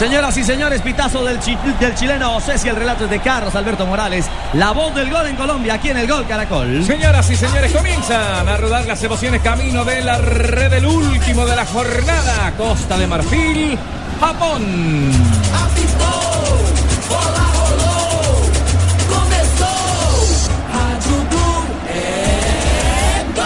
[0.00, 1.38] Señoras y señores, pitazo del,
[1.78, 5.36] del chileno Ceci, el relato es de Carlos Alberto Morales, la voz del gol en
[5.36, 6.82] Colombia, aquí en el Gol Caracol.
[6.86, 11.54] Señoras y señores, comienzan a rodar las emociones camino de la red del último de
[11.54, 12.50] la jornada.
[12.56, 13.78] Costa de Marfil,
[14.18, 15.12] Japón.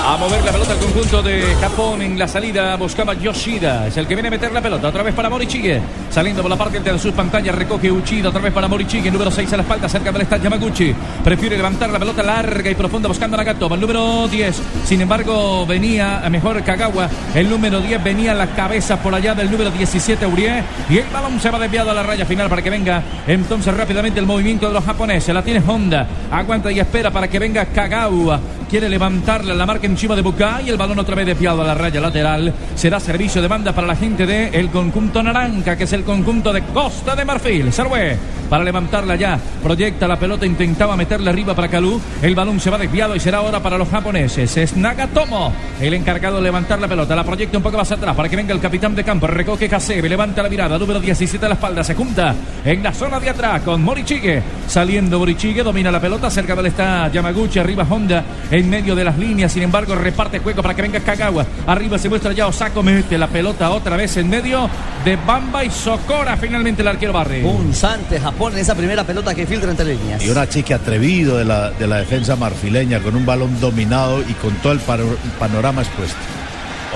[0.07, 3.87] A mover la pelota al conjunto de Japón en la salida buscaba Yoshida.
[3.87, 4.89] Es el que viene a meter la pelota.
[4.89, 5.81] Otra vez para Morichige.
[6.11, 7.55] Saliendo por la parte de sus pantallas.
[7.55, 8.29] Recoge Uchida.
[8.29, 9.11] Otra vez para Morichige.
[9.11, 9.89] Número 6 a la espalda.
[9.89, 10.95] Cerca del está Yamaguchi.
[11.25, 13.77] Prefiere levantar la pelota larga y profunda buscando a Nagatomo.
[13.77, 14.63] El número 10.
[14.85, 17.09] Sin embargo, venía mejor Kagawa.
[17.35, 20.63] El número 10 venía a la cabeza por allá del número 17 Urie.
[20.91, 24.21] Y el balón se va desviado a la raya final para que venga entonces rápidamente
[24.21, 25.35] el movimiento de los japoneses.
[25.35, 26.07] La tiene Honda.
[26.31, 28.39] Aguanta y espera para que venga Kagawa.
[28.69, 31.75] Quiere levantarla la marca encima de Bucay y el balón otra vez desviado a la
[31.75, 32.53] raya lateral.
[32.75, 36.53] Será servicio de banda para la gente del el conjunto naranja, que es el conjunto
[36.53, 37.73] de Costa de Marfil.
[37.73, 38.17] Servé
[38.49, 39.39] para levantarla ya.
[39.63, 42.01] Proyecta la pelota, intentaba meterla arriba para Calú.
[42.23, 44.57] El balón se va desviado y será ahora para los japoneses.
[44.57, 47.17] Es Nagatomo el encargado de levantar la pelota.
[47.17, 49.27] La proyecta un poco más atrás para que venga el capitán de campo.
[49.27, 50.79] Recoge Kasebe, levanta la mirada.
[50.79, 51.85] Número 17 a la espalda.
[51.85, 54.43] Se junta en la zona de atrás con Morichige.
[54.67, 56.31] Saliendo Morichige, domina la pelota.
[56.31, 57.59] Cerca de él está Yamaguchi.
[57.59, 58.25] Arriba Honda
[58.59, 59.53] en medio de las líneas.
[59.53, 61.45] Sin embargo, reparte juego para que venga Kagawa.
[61.67, 62.83] Arriba se muestra ya Osako.
[62.83, 64.69] Mete la pelota otra vez en medio
[65.05, 66.37] de Bamba y Socora.
[66.37, 67.43] Finalmente el arquero barre.
[67.43, 70.25] Punzante Japón en esa primera pelota que filtra entre líneas.
[70.25, 74.33] Y un achique atrevido de la, de la defensa marfileña con un balón dominado y
[74.35, 76.17] con todo el pano- panorama expuesto.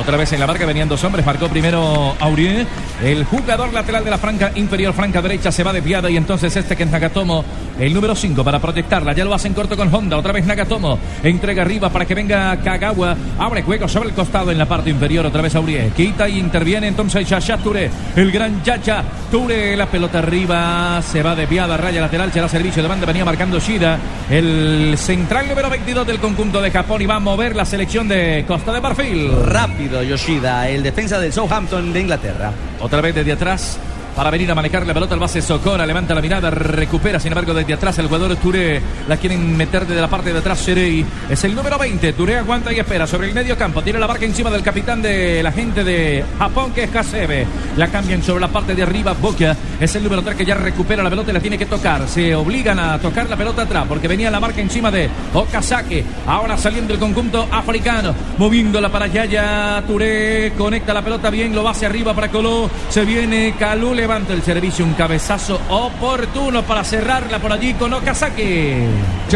[0.00, 1.26] Otra vez en la marca venían dos hombres.
[1.26, 2.66] Marcó primero Aurier.
[3.02, 6.08] El jugador lateral de la franca inferior, franca derecha, se va desviada.
[6.08, 7.44] Y entonces este que es Nagatomo,
[7.80, 9.12] el número 5 para proyectarla.
[9.12, 10.16] Ya lo hacen corto con Honda.
[10.16, 10.98] Otra vez Nagatomo.
[11.22, 13.16] Entrega arriba para que venga Kagawa.
[13.38, 15.26] Abre juego sobre el costado en la parte inferior.
[15.26, 15.90] Otra vez Aurier.
[15.90, 17.90] Quita y interviene entonces Yasha Touré.
[18.14, 19.76] El gran Yaya Touré.
[19.76, 21.02] La pelota arriba.
[21.02, 21.76] Se va desviada.
[21.76, 22.32] Raya lateral.
[22.32, 23.04] Será servicio de banda.
[23.04, 23.98] Venía marcando Shida.
[24.30, 27.02] El central número 22 del conjunto de Japón.
[27.02, 29.30] Y va a mover la selección de Costa de Marfil.
[29.44, 32.52] Rápido Yoshida, el defensa del Southampton de Inglaterra.
[32.80, 33.78] Otra vez desde atrás.
[34.18, 37.54] Para venir a manejar la pelota, el base Socora levanta la mirada, recupera, sin embargo,
[37.54, 40.58] desde atrás el jugador Touré la quieren meter desde la parte de atrás.
[40.58, 42.14] Serey es el número 20.
[42.14, 43.80] Touré aguanta y espera sobre el medio campo.
[43.80, 47.46] Tiene la marca encima del capitán de la gente de Japón, que es Hasebe.
[47.76, 49.12] La cambian sobre la parte de arriba.
[49.12, 52.08] Boca es el número 3 que ya recupera la pelota y la tiene que tocar.
[52.08, 56.02] Se obligan a tocar la pelota atrás porque venía la marca encima de Okazaki.
[56.26, 59.26] Ahora saliendo el conjunto africano, moviéndola para allá.
[59.26, 62.68] Ya Touré conecta la pelota bien, lo va hacia arriba para Coló.
[62.88, 68.86] Se viene Calú, levanta el servicio, un cabezazo oportuno para cerrarla por allí con Okazaki.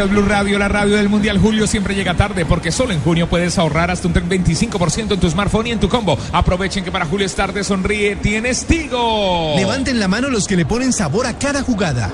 [0.08, 3.58] Blue Radio, la radio del Mundial Julio siempre llega tarde porque solo en junio puedes
[3.58, 6.16] ahorrar hasta un 25% en tu smartphone y en tu combo.
[6.32, 9.56] Aprovechen que para Julio es tarde, sonríe, tienes Tigo.
[9.56, 12.10] Levanten la mano los que le ponen sabor a cada jugada.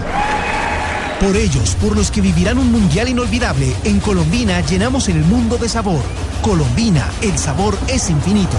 [1.20, 5.68] Por ellos, por los que vivirán un mundial inolvidable, en Colombina llenamos el mundo de
[5.68, 6.02] sabor.
[6.42, 8.58] Colombina, el sabor es infinito.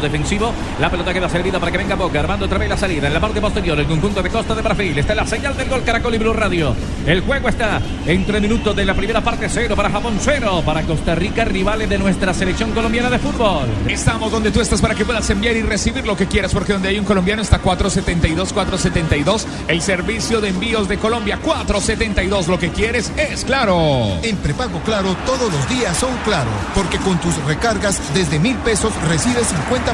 [0.00, 3.14] Defensivo, la pelota queda servida para que venga Boca, armando otra vez la salida en
[3.14, 6.14] la parte posterior, el conjunto de Costa de Marfil, está la señal del gol Caracol
[6.14, 6.74] y Blue Radio.
[7.06, 11.14] El juego está entre minutos de la primera parte, cero para Japón, cero para Costa
[11.14, 13.66] Rica, rivales de nuestra selección colombiana de fútbol.
[13.88, 16.88] Estamos donde tú estás para que puedas enviar y recibir lo que quieras, porque donde
[16.88, 19.46] hay un colombiano está 472, 472.
[19.68, 22.48] El servicio de envíos de Colombia, 472.
[22.48, 24.18] Lo que quieres es claro.
[24.22, 28.92] En prepago claro, todos los días son claro, porque con tus recargas desde mil pesos
[29.08, 29.85] recibes 50%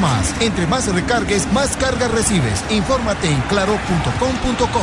[0.00, 0.34] más.
[0.40, 2.64] Entre más recargues, más cargas recibes.
[2.70, 4.80] Infórmate en claro.com.co.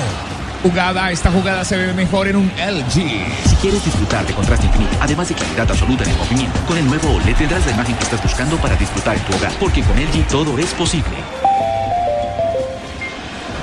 [0.63, 2.91] Jugada, esta jugada se ve mejor en un LG.
[2.91, 6.87] Si quieres disfrutar de contraste infinito, además de claridad absoluta en el movimiento, con el
[6.87, 9.95] nuevo OLED tendrás la imagen que estás buscando para disfrutar en tu hogar, porque con
[9.95, 11.15] LG todo es posible.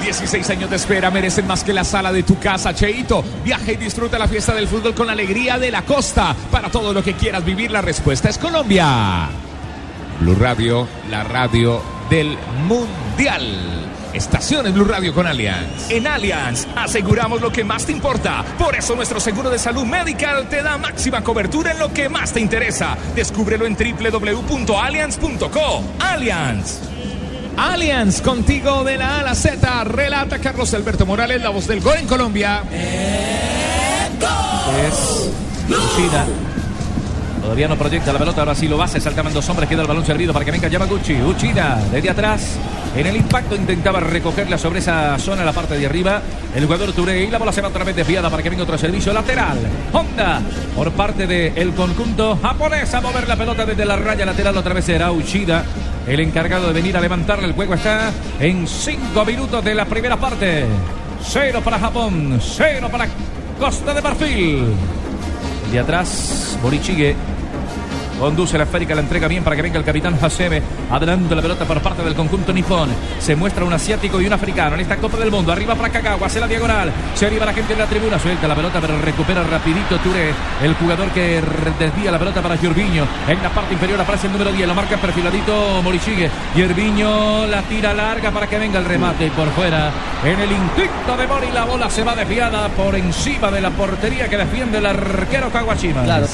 [0.00, 3.25] 16 años de espera merecen más que la sala de tu casa, Cheito.
[3.44, 6.37] Viaja y disfruta la fiesta del fútbol con la alegría de la costa.
[6.50, 9.29] Para todo lo que quieras vivir, la respuesta es Colombia.
[10.20, 12.37] Blue Radio, la radio del
[12.67, 13.43] Mundial.
[14.12, 15.91] Estaciones Blue Radio con Allianz.
[15.91, 18.44] En Allianz aseguramos lo que más te importa.
[18.59, 22.32] Por eso nuestro seguro de salud medical te da máxima cobertura en lo que más
[22.32, 22.97] te interesa.
[23.14, 25.85] Descúbrelo en www.allianz.co.
[25.99, 26.81] Allianz.
[27.56, 29.85] Allianz contigo de la A a la Z.
[29.85, 32.62] Relata Carlos Alberto Morales, la voz del gol en Colombia.
[34.87, 35.31] Es
[35.69, 36.26] Uchida.
[37.43, 40.06] Todavía no proyecta la pelota, ahora sí lo hace, saltaban dos hombres, queda el balón
[40.06, 41.21] servido para que venga Yamaguchi.
[41.21, 42.56] Uchida, desde atrás,
[42.97, 46.23] en el impacto intentaba recogerla sobre esa zona, la parte de arriba.
[46.55, 48.79] El jugador Touré y la bola se va otra vez desviada para que venga otro
[48.79, 49.59] servicio lateral.
[49.93, 50.41] Honda,
[50.77, 54.85] por parte del conjunto japonés, a mover la pelota desde la raya lateral, otra vez
[54.85, 55.65] será Uchida.
[56.06, 60.17] El encargado de venir a levantarle el juego está en cinco minutos de la primera
[60.17, 60.67] parte.
[61.25, 63.09] Cero para Japón, cero para
[63.59, 64.65] Costa de Marfil.
[65.71, 67.17] De atrás, Borichigue
[68.23, 70.63] conduce la esférica, la entrega bien para que venga el capitán Hasebe.
[70.93, 72.89] Adelante la pelota por parte del conjunto nipón.
[73.19, 75.51] Se muestra un asiático y un africano en esta Copa del Mundo.
[75.51, 76.93] Arriba para Kagawa, hace la diagonal.
[77.17, 80.33] Se arriba la gente en la tribuna, suelta la pelota, pero recupera rapidito Touré.
[80.63, 81.43] El jugador que
[81.81, 83.09] desvía la pelota para Jorviño.
[83.27, 86.31] En la parte inferior aparece el número 10, la marca perfiladito Morichigue.
[86.55, 89.91] Jorviño la tira larga para que venga el remate y por fuera.
[90.25, 94.29] En el intento de Mori la bola se va desviada por encima de la portería
[94.29, 96.05] que defiende el arquero Kawashima.
[96.05, 96.29] Claro.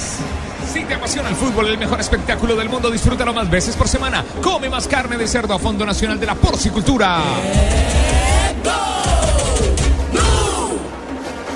[0.72, 4.22] Si te apasiona el fútbol, el mejor espectáculo del mundo, disfrútalo más veces por semana.
[4.42, 7.22] Come más carne de cerdo a Fondo Nacional de la Porcicultura.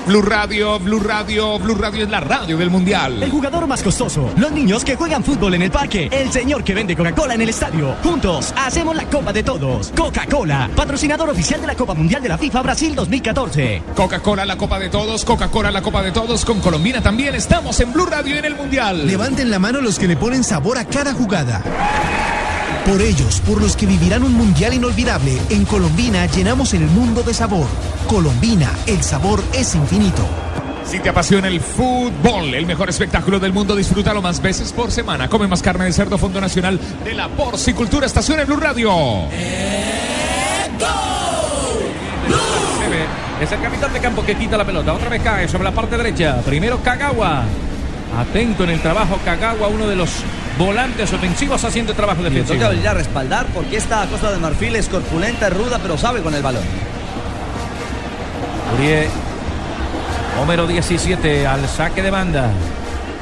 [0.05, 3.23] Blue Radio, Blue Radio, Blue Radio es la radio del Mundial.
[3.23, 4.29] El jugador más costoso.
[4.35, 6.09] Los niños que juegan fútbol en el parque.
[6.11, 7.95] El señor que vende Coca-Cola en el estadio.
[8.03, 9.93] Juntos hacemos la Copa de Todos.
[9.95, 13.81] Coca-Cola, patrocinador oficial de la Copa Mundial de la FIFA Brasil 2014.
[13.95, 15.23] Coca-Cola, la Copa de Todos.
[15.23, 16.43] Coca-Cola, la Copa de Todos.
[16.43, 19.07] Con Colombina también estamos en Blue Radio en el Mundial.
[19.07, 22.42] Levanten la mano los que le ponen sabor a cada jugada.
[22.85, 27.33] Por ellos, por los que vivirán un mundial inolvidable, en Colombina llenamos el mundo de
[27.33, 27.65] sabor.
[28.07, 30.27] Colombina, el sabor es infinito.
[30.85, 35.29] Si te apasiona el fútbol, el mejor espectáculo del mundo, disfrútalo más veces por semana.
[35.29, 38.91] Come más carne de cerdo, Fondo Nacional de la Porcicultura, estación en Blue Radio.
[43.41, 44.93] Es el capitán de campo que quita la pelota.
[44.93, 46.41] Otra vez cae sobre la parte derecha.
[46.45, 47.43] Primero Kagawa.
[48.19, 50.09] Atento en el trabajo Kagawa, uno de los
[50.57, 52.55] volantes ofensivos haciendo trabajo defensivo.
[52.55, 56.21] toca venir a respaldar porque esta Costa de Marfil es corpulenta, es ruda, pero sabe
[56.21, 56.63] con el balón.
[58.77, 59.07] Urié,
[60.39, 62.51] número 17 al saque de banda.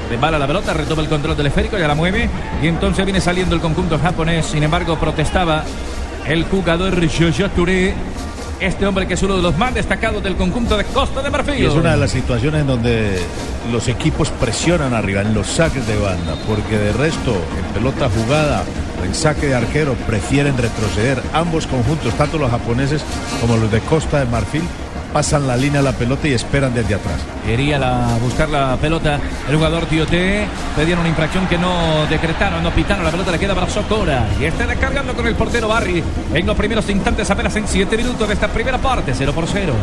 [0.10, 2.30] Rebala la pelota, retoma el control del esférico, ya la mueve.
[2.62, 4.46] Y entonces viene saliendo el conjunto japonés.
[4.46, 5.64] Sin embargo, protestaba
[6.26, 7.94] el jugador Jojo Touré.
[8.62, 11.66] Este hombre que es uno de los más destacados del conjunto de Costa de Marfil.
[11.66, 13.20] Es una de las situaciones en donde
[13.72, 18.64] los equipos presionan arriba en los saques de banda, porque de resto, en pelota jugada,
[19.04, 21.24] en saque de arquero, prefieren retroceder.
[21.34, 23.04] Ambos conjuntos, tanto los japoneses
[23.42, 24.62] como los de Costa de Marfil,
[25.14, 27.20] pasan la línea a la pelota y esperan desde atrás.
[27.46, 29.20] Quería la- buscar la pelota
[29.50, 30.46] el jugador Tioté.
[30.76, 33.04] Pedían una infracción que no decretaron, no pitaron.
[33.04, 34.28] La pelota le queda para Socora.
[34.40, 36.04] Y está descargando con el portero Barry
[36.34, 39.14] en los primeros instantes, apenas en 7 minutos de esta primera parte.
[39.16, 39.74] 0 por 0.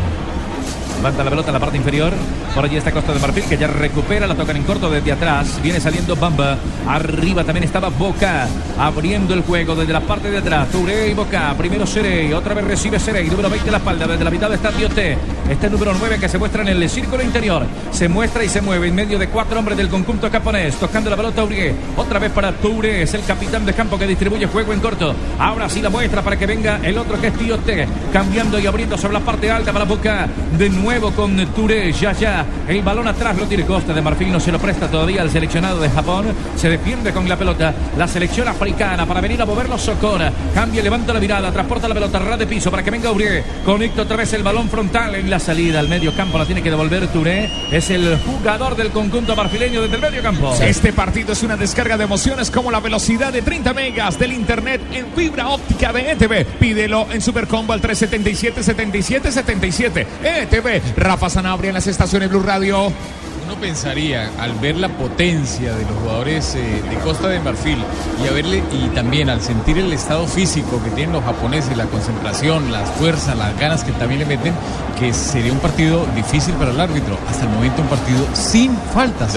[0.99, 2.11] Levanta la pelota en la parte inferior.
[2.53, 4.27] Por allí está Costa de Marfil que ya recupera.
[4.27, 5.57] La tocan en corto desde atrás.
[5.63, 6.57] Viene saliendo Bamba.
[6.85, 8.49] Arriba también estaba Boca.
[8.77, 10.67] Abriendo el juego desde la parte de atrás.
[10.69, 11.55] Touré y Boca.
[11.57, 12.33] Primero Serey.
[12.33, 13.29] Otra vez recibe Serey.
[13.29, 14.07] Número 20 a la espalda.
[14.07, 15.17] Desde la mitad está Dioté.
[15.49, 17.65] Este es número 9 que se muestra en el círculo interior.
[17.91, 20.75] Se muestra y se mueve en medio de cuatro hombres del conjunto japonés.
[20.75, 21.73] Tocando la pelota Urié.
[21.95, 23.03] Otra vez para Touré.
[23.03, 25.15] Es el capitán de campo que distribuye juego en corto.
[25.39, 27.87] Ahora sí la muestra para que venga el otro que es Dioté.
[28.11, 30.27] Cambiando y abriendo sobre la parte alta para Boca.
[30.57, 31.91] De nuevo con Touré.
[31.91, 32.45] Ya ya.
[32.67, 34.31] El balón atrás lo tiene Costa de Marfil.
[34.31, 36.25] No se lo presta todavía al seleccionado de Japón.
[36.55, 37.73] Se defiende con la pelota.
[37.95, 40.33] La selección africana para venir a moverlo Socora.
[40.53, 41.51] Cambia, levanta la mirada.
[41.51, 42.17] Transporta la pelota.
[42.17, 43.43] Ras de piso para que venga Urié.
[43.63, 46.39] Conecta otra vez el balón frontal en la salida al medio campo.
[46.39, 47.49] La tiene que devolver Touré.
[47.71, 50.55] Es el jugador del conjunto marfileño desde el medio campo.
[50.59, 54.81] Este partido es una descarga de emociones como la velocidad de 30 megas del internet
[54.91, 56.45] en fibra óptica de ETV.
[56.57, 60.07] Pídelo en Supercombo al 377 77 77.
[60.23, 60.78] ETV.
[60.95, 62.91] Rafa Sanabria en las estaciones Blue Radio.
[63.49, 67.79] Uno pensaría, al ver la potencia de los jugadores eh, de Costa de Marfil
[68.23, 71.85] y, a verle, y también al sentir el estado físico que tienen los japoneses, la
[71.85, 74.53] concentración, las fuerzas, las ganas que también le meten,
[74.99, 77.17] que sería un partido difícil para el árbitro.
[77.27, 79.33] Hasta el momento un partido sin faltas.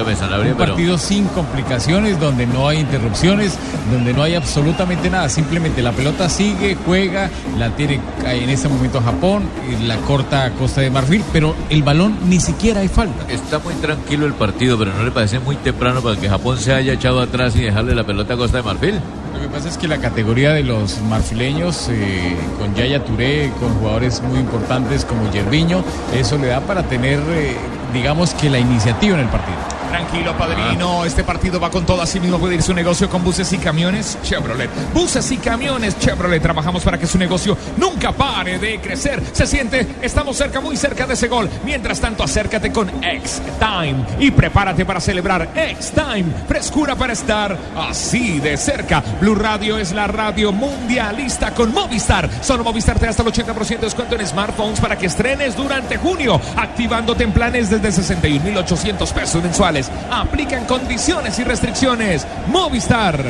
[0.51, 3.55] un pero- partido sin complicaciones, donde no hay interrupciones,
[3.91, 5.31] donde no hay absolutamente nada.
[5.31, 10.83] Simplemente la pelota sigue, juega, la tiene en este momento Japón, y la corta Costa
[10.83, 13.25] de Marfil, pero el balón ni siquiera hay falta.
[13.33, 16.59] Está muy tranquilo tranquilo el partido, pero ¿no le parece muy temprano para que Japón
[16.59, 19.01] se haya echado atrás y dejarle la pelota a Costa de Marfil?
[19.33, 23.73] Lo que pasa es que la categoría de los marfileños, eh, con Yaya Touré, con
[23.75, 27.57] jugadores muy importantes como Yerviño, eso le da para tener, eh,
[27.93, 29.59] digamos que la iniciativa en el partido.
[29.93, 31.05] Tranquilo, padrino.
[31.05, 32.01] Este partido va con todo.
[32.01, 34.71] Así mismo puede ir su negocio con buses y camiones Chevrolet.
[34.95, 36.41] Buses y camiones Chevrolet.
[36.41, 39.23] Trabajamos para que su negocio nunca pare de crecer.
[39.33, 41.51] Se siente, estamos cerca, muy cerca de ese gol.
[41.67, 46.25] Mientras tanto, acércate con X-Time y prepárate para celebrar X-Time.
[46.49, 49.03] Frescura para estar así de cerca.
[49.21, 52.31] Blue Radio es la radio mundialista con Movistar.
[52.41, 55.99] Solo Movistar te da hasta el 80% de descuento en smartphones para que estrenes durante
[55.99, 56.41] junio.
[56.57, 59.82] Activándote en planes desde 61,800 pesos mensuales.
[60.11, 62.27] Aplican condiciones y restricciones.
[62.49, 63.23] Movistar.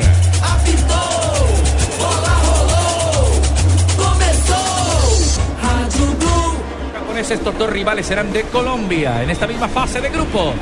[6.93, 10.53] Japoneses, estos dos rivales serán de Colombia en esta misma fase de grupos.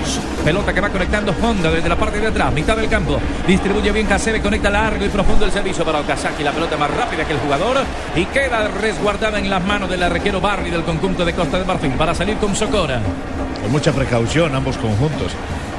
[0.44, 3.20] Pelota que va conectando Honda desde la parte de atrás, mitad del campo.
[3.48, 6.44] Distribuye bien Kasebe, conecta largo y profundo el servicio para Okazaki.
[6.44, 7.78] La pelota más rápida que el jugador
[8.16, 11.92] y queda resguardada en las manos del arquero Barry del conjunto de Costa de Marfil
[11.92, 13.00] para salir con Socora.
[13.62, 15.32] Con mucha precaución ambos conjuntos.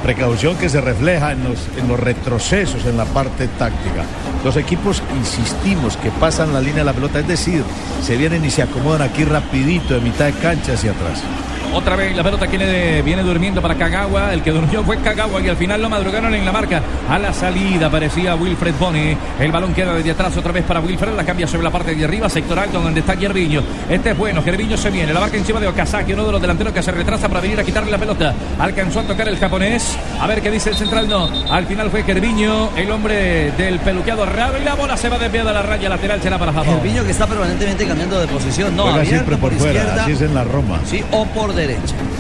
[0.02, 4.04] Precaución que se refleja en los, retrocesos en la parte táctica.
[4.44, 7.62] Los equipos, insistimos, que pasan la línea de la pelota, es decir,
[8.02, 11.22] se vienen y se acomodan aquí rapidito de mitad de cancha hacia atrás.
[11.72, 14.32] Otra vez la pelota viene, viene durmiendo para Kagawa.
[14.34, 16.82] El que durmió fue Kagawa y al final lo madrugaron en la marca.
[17.08, 19.16] A la salida parecía Wilfred Boni.
[19.40, 21.14] El balón queda desde atrás otra vez para Wilfred.
[21.16, 23.62] La cambia sobre la parte de arriba, sector alto donde está Gerviño.
[23.88, 24.42] Este es bueno.
[24.42, 25.12] Gerviño se viene.
[25.14, 27.64] La marca encima de Okazaki, uno de los delanteros que se retrasa para venir a
[27.64, 28.34] quitarle la pelota.
[28.58, 29.96] Alcanzó a tocar el japonés.
[30.20, 31.08] A ver qué dice el central.
[31.08, 31.28] No.
[31.50, 34.58] Al final fue Gerviño, el hombre del peluqueado raro.
[34.60, 36.20] Y la bola se va desviada a la raya lateral.
[36.22, 36.74] Será para Japón.
[36.82, 38.76] Gerviño que está permanentemente cambiando de posición.
[38.76, 40.02] No, Juega abierto siempre por, fuera, izquierda.
[40.02, 40.80] así es en la Roma.
[40.84, 42.11] Sí, o por derecha derecha.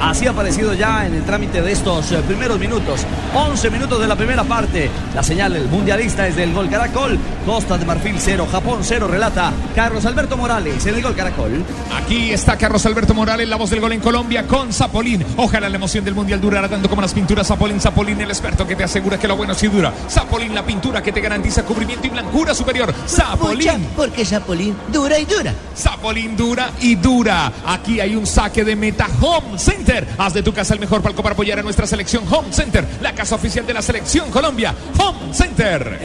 [0.00, 3.06] Así ha aparecido ya en el trámite de estos eh, primeros minutos.
[3.34, 4.90] 11 minutos de la primera parte.
[5.14, 7.18] La señal del mundialista es del gol Caracol.
[7.46, 11.64] Costa de Marfil 0, Japón 0, relata Carlos Alberto Morales en el gol Caracol.
[11.96, 15.24] Aquí está Carlos Alberto Morales, la voz del gol en Colombia con Zapolín.
[15.36, 17.80] Ojalá la emoción del mundial durara tanto como las pinturas Zapolín.
[17.80, 19.92] Zapolín, el experto que te asegura que lo bueno sí dura.
[20.08, 22.94] Zapolín, la pintura que te garantiza cubrimiento y blancura superior.
[23.06, 23.88] Zapolín.
[23.96, 25.54] Porque Zapolín dura y dura.
[25.76, 27.52] Zapolín dura y dura.
[27.66, 29.08] Aquí hay un saque de meta
[29.50, 30.06] Home Center.
[30.16, 33.12] Haz de tu casa el mejor palco para apoyar a nuestra selección Home Center, la
[33.12, 34.72] casa oficial de la selección Colombia.
[34.96, 35.98] Home Center.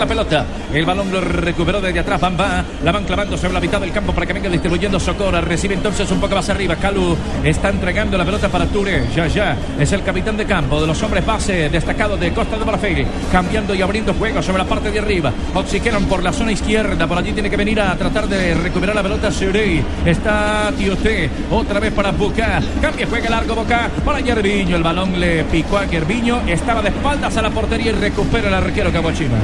[0.00, 0.46] La pelota.
[0.72, 2.20] El balón lo recuperó desde atrás.
[2.20, 2.64] Bamba.
[2.82, 5.40] La van clavando sobre la mitad del campo para que venga distribuyendo Socora.
[5.40, 6.74] Recibe entonces un poco más arriba.
[6.76, 9.04] Calu está entregando la pelota para Ture.
[9.14, 9.56] Ya, ya.
[9.78, 13.06] Es el capitán de campo de los hombres base destacados de Costa de Marfil.
[13.30, 15.32] Cambiando y abriendo juego sobre la parte de arriba.
[15.54, 17.06] Oxigenan por la zona izquierda.
[17.06, 19.30] Por allí tiene que venir a tratar de recuperar la pelota.
[19.30, 19.84] Surey.
[20.06, 21.28] Está Tioté.
[21.50, 22.60] Otra vez para Bucá.
[22.80, 24.76] Cambia, juega largo Boca para Yerviño.
[24.76, 26.40] El balón le picó a Yerviño.
[26.46, 29.36] Estaba de espaldas a la portería y recupera el arquero Cabochima.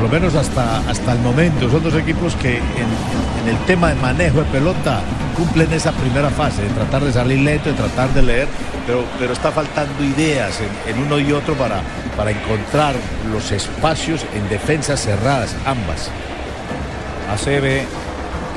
[0.00, 1.70] Lo menos hasta, hasta el momento.
[1.70, 5.00] Son dos equipos que en, el tema de manejo de pelota
[5.36, 8.48] cumplen esa primera fase, de tratar de salir lento, de tratar de leer,
[8.86, 11.82] pero, pero está faltando ideas en, uno y otro para,
[12.16, 12.94] para encontrar
[13.30, 16.10] los espacios en defensas cerradas, ambas.
[17.30, 17.86] Acebe.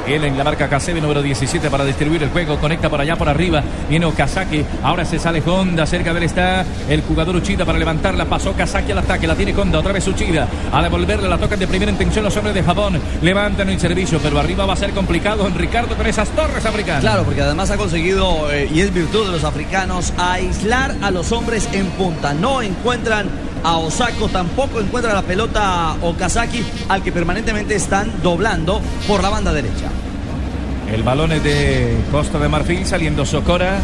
[0.05, 2.57] Viene en la marca Kasebe número 17 para distribuir el juego.
[2.57, 3.63] Conecta por allá por arriba.
[3.89, 4.65] Viene Okazaki.
[4.83, 5.85] Ahora se sale Honda.
[5.85, 8.25] Cerca de él está el jugador Uchida para levantarla.
[8.25, 9.27] Pasó Kazaki al ataque.
[9.27, 9.79] La tiene Honda.
[9.79, 10.47] Otra vez Uchida.
[10.71, 12.99] A devolverle la tocan de primera intención los hombres de Japón.
[13.21, 14.19] Levantan el servicio.
[14.21, 17.01] Pero arriba va a ser complicado en Ricardo con esas torres africanas.
[17.01, 21.31] Claro, porque además ha conseguido, eh, y es virtud de los africanos, aislar a los
[21.31, 22.33] hombres en punta.
[22.33, 23.29] No encuentran
[23.63, 29.53] a Osako, tampoco encuentra la pelota Okazaki, al que permanentemente están doblando por la banda
[29.53, 29.89] derecha.
[30.91, 33.79] El balón es de Costa de Marfil saliendo Socora.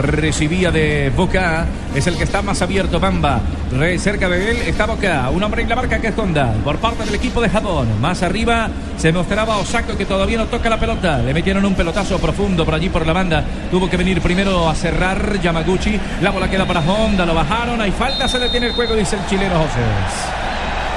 [0.00, 1.66] Recibía de Boca.
[1.94, 3.40] Es el que está más abierto, Bamba.
[3.72, 5.30] Re cerca de él está Boca.
[5.30, 6.52] Un hombre en la marca que es Honda.
[6.64, 7.88] Por parte del equipo de Japón.
[8.00, 11.18] Más arriba se mostraba Osako que todavía no toca la pelota.
[11.18, 13.44] Le metieron un pelotazo profundo por allí por la banda.
[13.70, 15.98] Tuvo que venir primero a cerrar Yamaguchi.
[16.20, 17.24] La bola queda para Honda.
[17.24, 17.80] Lo bajaron.
[17.80, 18.28] Hay falta.
[18.28, 19.80] Se detiene el juego, dice el chileno José.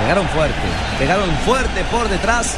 [0.02, 0.56] Pegaron fuerte.
[1.00, 2.58] Pegaron fuerte por detrás.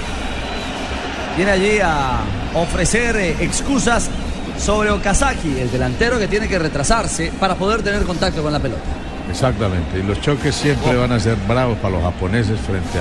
[1.35, 2.19] Viene allí a
[2.53, 4.09] ofrecer eh, excusas
[4.57, 8.81] sobre Okazaki, el delantero que tiene que retrasarse para poder tener contacto con la pelota.
[9.29, 12.99] Exactamente, y los choques siempre van a ser bravos para los japoneses frente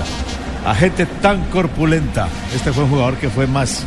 [0.65, 2.29] a, a gente tan corpulenta.
[2.55, 3.85] Este fue un jugador que fue más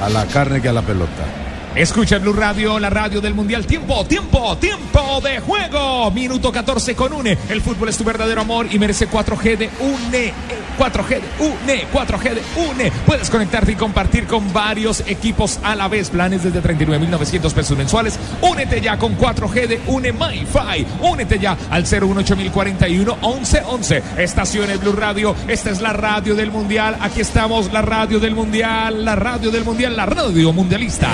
[0.00, 1.43] a la carne que a la pelota.
[1.74, 3.66] Escucha Blue Radio, la radio del Mundial.
[3.66, 6.08] Tiempo, tiempo, tiempo de juego.
[6.12, 7.36] Minuto 14 con UNE.
[7.48, 10.32] El fútbol es tu verdadero amor y merece 4G de UNE.
[10.78, 12.92] 4G de UNE, 4G de UNE.
[13.04, 16.10] Puedes conectarte y compartir con varios equipos a la vez.
[16.10, 18.20] Planes desde 39.900 pesos mensuales.
[18.40, 20.86] Únete ya con 4G de UNE MyFi.
[21.00, 24.02] Únete ya al 018041 1111.
[24.18, 25.34] Estaciones Blue Radio.
[25.48, 26.96] Esta es la radio del Mundial.
[27.00, 29.04] Aquí estamos, la radio del Mundial.
[29.04, 31.10] La radio del Mundial, la radio mundialista.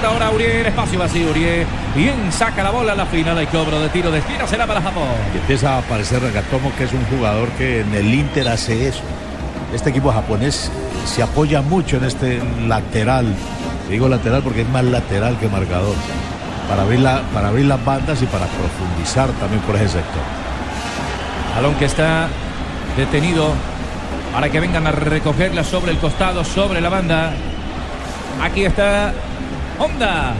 [0.00, 1.66] Pelota ahora Uriel, espacio vacío Uriel.
[1.94, 3.36] Bien saca la bola a la final.
[3.36, 4.46] Hay cobro de tiro de esquina.
[4.46, 5.08] Será para Japón.
[5.34, 9.02] Y empieza a aparecer Nagatomo, que es un jugador que en el Inter hace eso.
[9.74, 10.70] Este equipo japonés
[11.04, 13.34] se apoya mucho en este lateral.
[13.88, 15.94] Digo lateral porque es más lateral que marcador.
[16.68, 20.22] Para abrir, la, para abrir las bandas y para profundizar también por ese sector.
[21.56, 22.28] Balón que está
[22.96, 23.52] detenido
[24.32, 27.32] para que vengan a recogerla sobre el costado, sobre la banda.
[28.40, 29.12] Aquí está
[29.80, 30.34] Honda.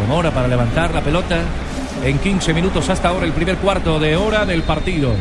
[0.00, 1.38] Demora para levantar la pelota.
[2.02, 5.14] En 15 minutos hasta ahora el primer cuarto de hora del partido.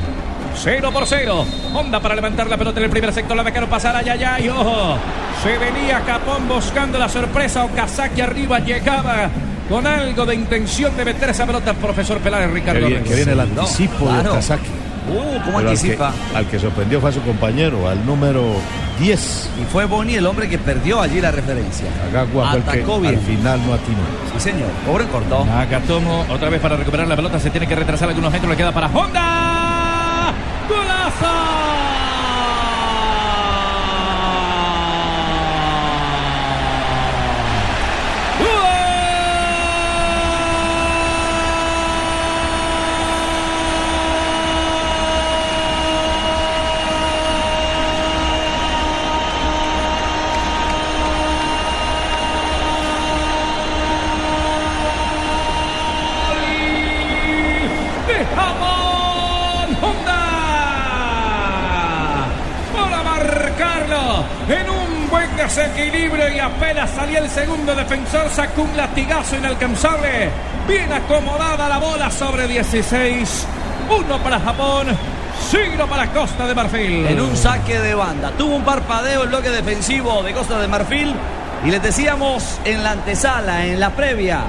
[0.55, 1.45] 0 por 0.
[1.73, 3.35] Honda para levantar la pelota en el primer sector.
[3.35, 4.39] La dejaron pasar allá, allá.
[4.39, 4.97] Y ojo.
[5.43, 7.65] Se venía Capón buscando la sorpresa.
[7.65, 9.29] Okazaki arriba llegaba
[9.69, 11.73] con algo de intención de meter esa pelota.
[11.73, 12.79] Profesor Peláez, Ricardo.
[12.81, 14.29] Que viene, que viene el anticipo No, de.
[14.29, 14.67] Okazaki.
[15.07, 15.13] Uh,
[15.43, 16.11] ¿cómo Pero al anticipa?
[16.31, 18.43] que, al que sorprendió fue a su compañero, al número
[18.99, 19.49] 10.
[19.61, 21.87] Y fue Boni el hombre que perdió allí la referencia.
[22.09, 23.15] Agagua fue el que Atacó bien.
[23.15, 23.97] al final no atinó.
[24.33, 24.69] Sí, señor.
[24.85, 25.45] Pobre cortó.
[25.45, 27.39] Nakatomo otra vez para recuperar la pelota.
[27.39, 28.49] Se tiene que retrasar algunos metros.
[28.49, 30.33] Le queda para Honda.
[58.07, 59.77] de Japón.
[59.81, 60.21] Honda.
[62.73, 68.29] Para marcarlo en un buen desequilibrio y apenas salía el segundo defensor.
[68.29, 70.29] Sacó un latigazo inalcanzable.
[70.67, 73.47] Bien acomodada la bola sobre 16.
[73.89, 74.87] Uno para Japón.
[75.49, 77.05] Cero para Costa de Marfil.
[77.07, 78.31] En un saque de banda.
[78.37, 81.15] Tuvo un parpadeo el bloque defensivo de Costa de Marfil.
[81.65, 84.41] Y les decíamos en la antesala, en la previa,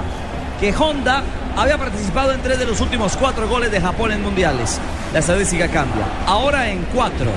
[0.60, 1.22] que Honda
[1.56, 4.78] había participado en tres de los últimos cuatro goles de Japón en mundiales.
[5.12, 6.04] La estadística cambia.
[6.26, 7.30] Ahora en cuatro.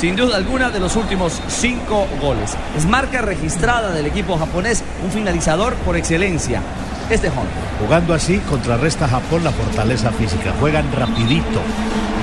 [0.00, 2.56] Sin duda alguna de los últimos cinco goles.
[2.74, 6.62] Es marca registrada del equipo japonés, un finalizador por excelencia.
[7.10, 7.50] Este Honda.
[7.78, 10.54] Jugando así, contrarresta Japón la fortaleza física.
[10.58, 11.60] Juegan rapidito.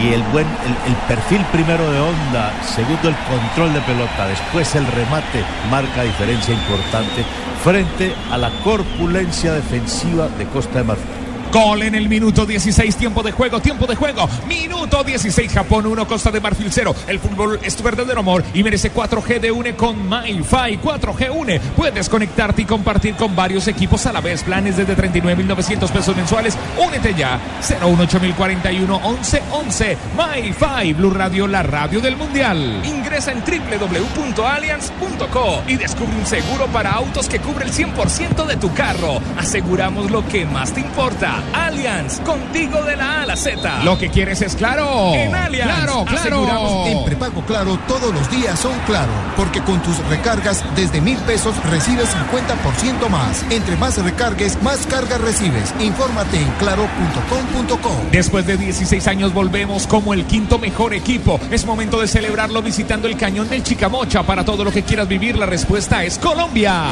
[0.01, 0.47] Y el buen,
[0.87, 6.55] el, perfil primero de Honda, segundo el control de pelota, después el remate, marca diferencia
[6.55, 7.23] importante
[7.63, 11.16] frente a la corpulencia defensiva de Costa de Marfil.
[11.51, 14.29] Gol en el minuto 16, tiempo de juego, tiempo de juego.
[14.47, 16.95] Minuto 16, Japón 1, Costa de Marfil 0.
[17.07, 20.79] El fútbol es tu verdadero amor y merece 4G de UNE con MyFi.
[20.79, 21.59] 4G UNE.
[21.75, 24.43] Puedes conectarte y compartir con varios equipos a la vez.
[24.43, 26.57] Planes desde 39.900 pesos mensuales.
[26.77, 27.39] Únete ya.
[27.61, 29.97] 018041 1111.
[30.17, 30.93] MyFi.
[30.93, 32.81] Blue Radio, la radio del Mundial.
[32.83, 38.71] Ingresa en www.allianz.co y descubre un seguro para autos que cubre el 100% de tu
[38.73, 39.21] carro.
[39.37, 41.36] Aseguramos lo que más te importa.
[41.53, 43.83] Allianz, contigo de la A a la Z.
[43.83, 45.13] Lo que quieres es claro.
[45.13, 46.19] En Allianz, Claro, claro.
[46.19, 49.11] aseguramos En prepago claro, todos los días son claro.
[49.35, 53.43] Porque con tus recargas desde mil pesos recibes 50% más.
[53.49, 55.73] Entre más recargues, más cargas recibes.
[55.79, 57.91] Infórmate en claro.com.co.
[58.11, 61.39] Después de 16 años volvemos como el quinto mejor equipo.
[61.51, 64.23] Es momento de celebrarlo visitando el cañón del Chicamocha.
[64.23, 66.85] Para todo lo que quieras vivir, la respuesta es Colombia.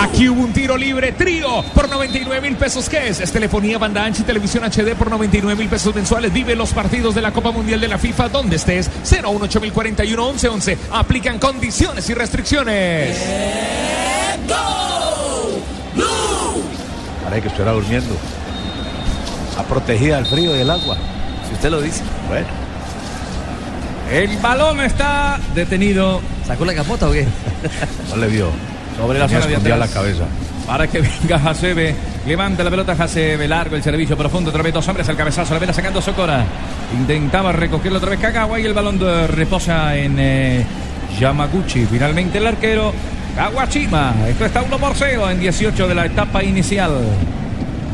[0.00, 2.88] Aquí hubo un tiro libre, trío, por 99 mil pesos.
[2.88, 3.18] ¿Qué es?
[3.18, 6.32] Es telefonía, banda ancha y televisión HD por 99 mil pesos mensuales.
[6.32, 8.88] Vive los partidos de la Copa Mundial de la FIFA donde estés.
[9.02, 10.78] 018041 1111.
[10.92, 13.18] Aplican condiciones y restricciones.
[17.24, 18.16] Parece que estuviera durmiendo.
[19.58, 20.96] A protegida del frío y del agua.
[21.48, 22.02] Si usted lo dice.
[22.28, 22.46] Bueno.
[24.12, 26.20] El balón está detenido.
[26.46, 27.26] ¿Sacó la capota o qué?
[28.10, 28.77] No le vio.
[28.98, 29.88] Sobre la zona de escondía atrás.
[29.88, 30.24] la cabeza.
[30.66, 31.94] Para que venga Hasebe.
[32.26, 33.48] Levanta la pelota Hasebe.
[33.48, 34.50] Largo el servicio profundo.
[34.50, 35.54] Otra vez dos hombres al cabezazo.
[35.54, 36.44] La vela sacando Socora.
[36.98, 38.60] Intentaba recogerlo otra vez Kagawa.
[38.60, 40.64] Y el balón de- reposa en eh,
[41.18, 41.86] Yamaguchi.
[41.86, 42.92] Finalmente el arquero
[43.36, 44.14] Kawashima.
[44.28, 46.92] Esto está 1 por 0 en 18 de la etapa inicial.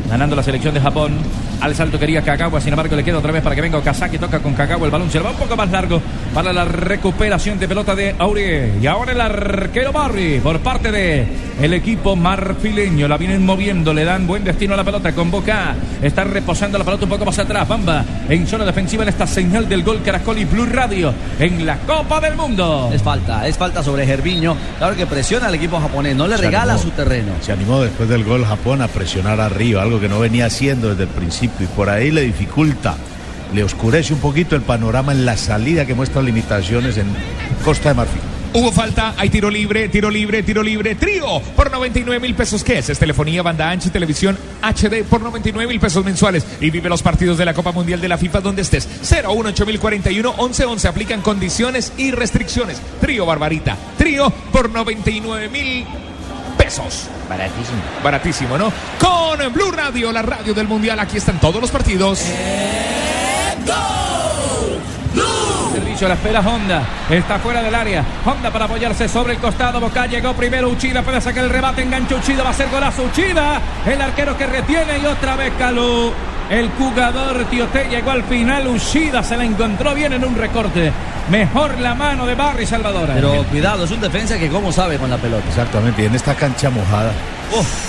[0.09, 1.13] Ganando la selección de Japón.
[1.61, 4.17] Al salto quería Kagawa, sin embargo le queda otra vez para que venga Okazaki.
[4.17, 5.09] Toca con Kagawa el balón.
[5.09, 6.01] Se le va un poco más largo
[6.35, 8.73] para la recuperación de pelota de Aurier.
[8.81, 11.25] Y ahora el arquero Barry por parte de
[11.61, 13.07] el equipo marfileño.
[13.07, 15.13] La vienen moviendo, le dan buen destino a la pelota.
[15.13, 17.65] Con Boca está reposando la pelota un poco más atrás.
[17.65, 21.77] Bamba en zona defensiva en esta señal del gol Caracol y Blue Radio en la
[21.77, 22.89] Copa del Mundo.
[22.93, 24.57] Es falta, es falta sobre Gerviño.
[24.77, 26.83] Claro que presiona al equipo japonés, no le Se regala animó.
[26.83, 27.31] su terreno.
[27.39, 31.03] Se animó después del gol Japón a presionar arriba, algo que no venía haciendo desde
[31.03, 32.97] el principio y por ahí le dificulta,
[33.55, 37.07] le oscurece un poquito el panorama en la salida que muestra limitaciones en
[37.63, 38.21] Costa de Marfil.
[38.53, 42.63] Hubo falta, hay tiro libre, tiro libre, tiro libre, trío por 99 mil pesos.
[42.63, 42.89] ¿Qué es?
[42.89, 46.45] Es telefonía, banda ancha y televisión HD por 99 mil pesos mensuales.
[46.61, 48.87] Y vive los partidos de la Copa Mundial de la FIFA donde estés.
[49.01, 50.87] 018041 1111.
[50.87, 52.81] Aplican condiciones y restricciones.
[53.01, 53.77] Trío Barbarita.
[53.97, 55.85] Trío por 99 mil
[56.57, 57.07] pesos.
[57.29, 57.81] Baratísimo.
[58.03, 58.71] Baratísimo, ¿no?
[58.99, 60.99] Con Blue Radio, la radio del Mundial.
[60.99, 62.21] Aquí están todos los partidos.
[65.73, 66.83] Servicio, la espera Honda.
[67.09, 68.03] Está fuera del área.
[68.25, 69.79] Honda para apoyarse sobre el costado.
[69.79, 70.69] Boca llegó primero.
[70.69, 71.81] Uchida puede sacar el rebate.
[71.81, 72.43] Engancha Uchida.
[72.43, 73.03] Va a ser golazo.
[73.03, 73.59] Uchida.
[73.85, 74.99] El arquero que retiene.
[74.99, 76.13] Y otra vez Calú.
[76.49, 78.67] El jugador Tiote llegó al final.
[78.67, 80.91] Uchida se la encontró bien en un recorte.
[81.29, 83.09] Mejor la mano de Barry Salvador.
[83.13, 85.47] Pero cuidado, es un defensa que como sabe con la pelota.
[85.47, 87.11] Exactamente, y en esta cancha mojada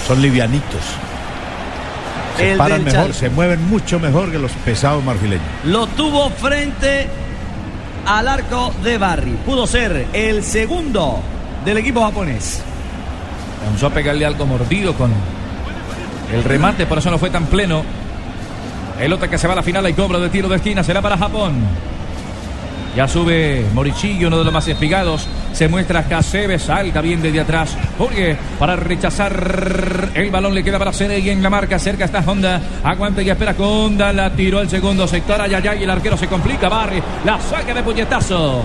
[0.07, 0.81] son livianitos.
[2.37, 5.45] Se El paran mejor, Chal- se mueven mucho mejor que los pesados marfileños.
[5.65, 7.07] Lo tuvo frente
[8.07, 9.33] al arco de Barry.
[9.45, 11.21] Pudo ser el segundo
[11.65, 12.63] del equipo japonés.
[13.65, 15.13] Comenzó a pegarle algo mordido con
[16.33, 17.83] el remate, por eso no fue tan pleno.
[18.99, 21.17] Pelota que se va a la final y cobro de tiro de esquina, será para
[21.19, 21.55] Japón.
[22.97, 25.27] Ya sube Morichigi, uno de los más espigados.
[25.57, 27.75] Se muestra Kasebe, salta bien desde atrás.
[27.97, 31.79] Jorge para rechazar el balón, le queda para y en la marca.
[31.79, 32.61] Cerca está Honda.
[32.85, 34.13] Aguanta y espera con Honda.
[34.13, 35.41] La tiró el segundo sector.
[35.41, 36.69] Ayayay, el arquero se complica.
[36.69, 38.63] Barry la saca de puñetazo.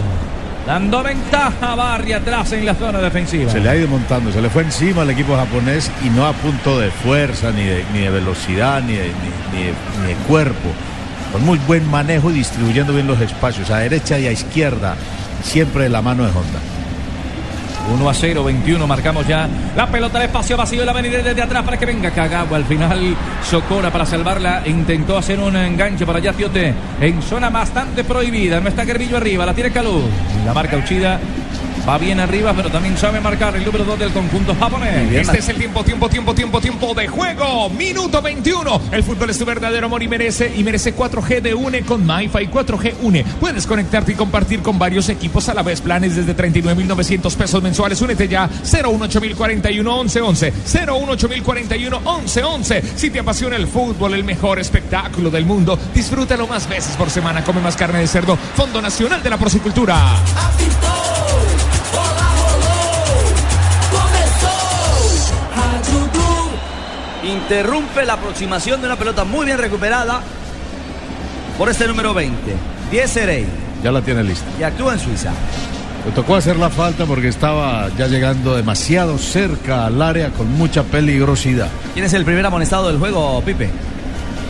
[0.68, 3.50] Dando ventaja a Barry atrás en la zona defensiva.
[3.50, 6.34] Se le ha ido montando, se le fue encima al equipo japonés y no a
[6.34, 9.12] punto de fuerza, ni de, ni de velocidad, ni de,
[9.54, 10.70] ni de- ni de cuerpo.
[11.32, 14.96] Con muy buen manejo y distribuyendo bien los espacios, a derecha y a izquierda,
[15.42, 16.60] siempre de la mano de Honda.
[17.90, 21.64] 1 a 0, 21, marcamos ya la pelota al espacio vacío, la venida desde atrás
[21.64, 22.58] para que venga Kagawa.
[22.58, 28.04] Al final, Socora para salvarla intentó hacer un enganche para allá Tiote en zona bastante
[28.04, 28.60] prohibida.
[28.60, 30.02] No está Gervillo arriba, la tiene Calú.
[30.46, 31.20] La marca Uchida
[31.88, 35.12] va bien arriba, pero también sabe marcar el número 2 del conjunto japonés.
[35.12, 37.70] Este es el tiempo, tiempo, tiempo, tiempo, tiempo de juego.
[37.70, 38.82] Minuto 21.
[38.92, 42.48] El fútbol es tu verdadero amor y merece y merece 4G de UNE con MyFi
[42.48, 43.24] 4G UNE.
[43.40, 45.82] Puedes conectarte y compartir con varios equipos a la vez.
[45.82, 48.02] Planes desde 39.900 pesos mensuales.
[48.02, 50.54] Únete ya 018041 1111.
[50.66, 52.84] 018041 1111.
[52.96, 57.44] Si te apasiona el fútbol, el mejor espectáculo del mundo, disfrútalo más veces por semana.
[57.44, 58.38] Come más carne de cerdo.
[58.56, 59.98] Fondo Nacional de la Porcicultura.
[67.24, 70.22] Interrumpe la aproximación de una pelota muy bien recuperada
[71.58, 72.36] por este número 20.
[72.92, 73.46] 10 Serey.
[73.84, 74.46] Ya la tiene lista.
[74.60, 75.32] Y actúa en Suiza.
[76.06, 80.84] Le tocó hacer la falta porque estaba ya llegando demasiado cerca al área con mucha
[80.84, 81.68] peligrosidad.
[81.94, 83.70] ¿Quién es el primer amonestado del juego, Pipe?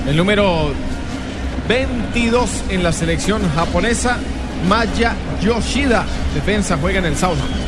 [0.08, 0.72] El número
[1.68, 4.18] 22 en la selección japonesa,
[4.70, 6.06] Maya Yoshida.
[6.34, 7.62] Defensa juega en el Southampton.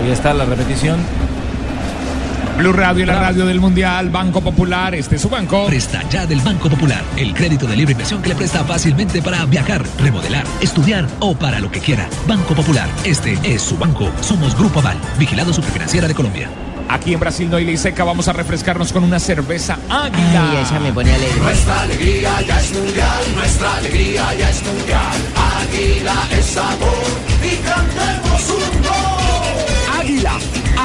[0.00, 0.98] Ahí está la repetición.
[2.58, 5.66] Blue Radio, la radio del Mundial, Banco Popular, este es su banco.
[5.66, 9.46] Presta ya del Banco Popular, el crédito de libre inversión que le presta fácilmente para
[9.46, 12.08] viajar, remodelar, estudiar o para lo que quiera.
[12.26, 14.10] Banco Popular, este es su banco.
[14.22, 16.50] Somos Grupo Aval, vigilado superfinanciera de Colombia.
[16.88, 20.50] Aquí en Brasil no hay ley seca, vamos a refrescarnos con una cerveza águila.
[20.50, 21.40] Ay, esa me pone alegre.
[21.40, 25.16] Nuestra alegría ya es mundial, nuestra alegría ya es mundial.
[25.62, 27.06] Águila es sabor
[27.40, 29.17] y cantemos un gol.
[30.08, 30.32] Águila,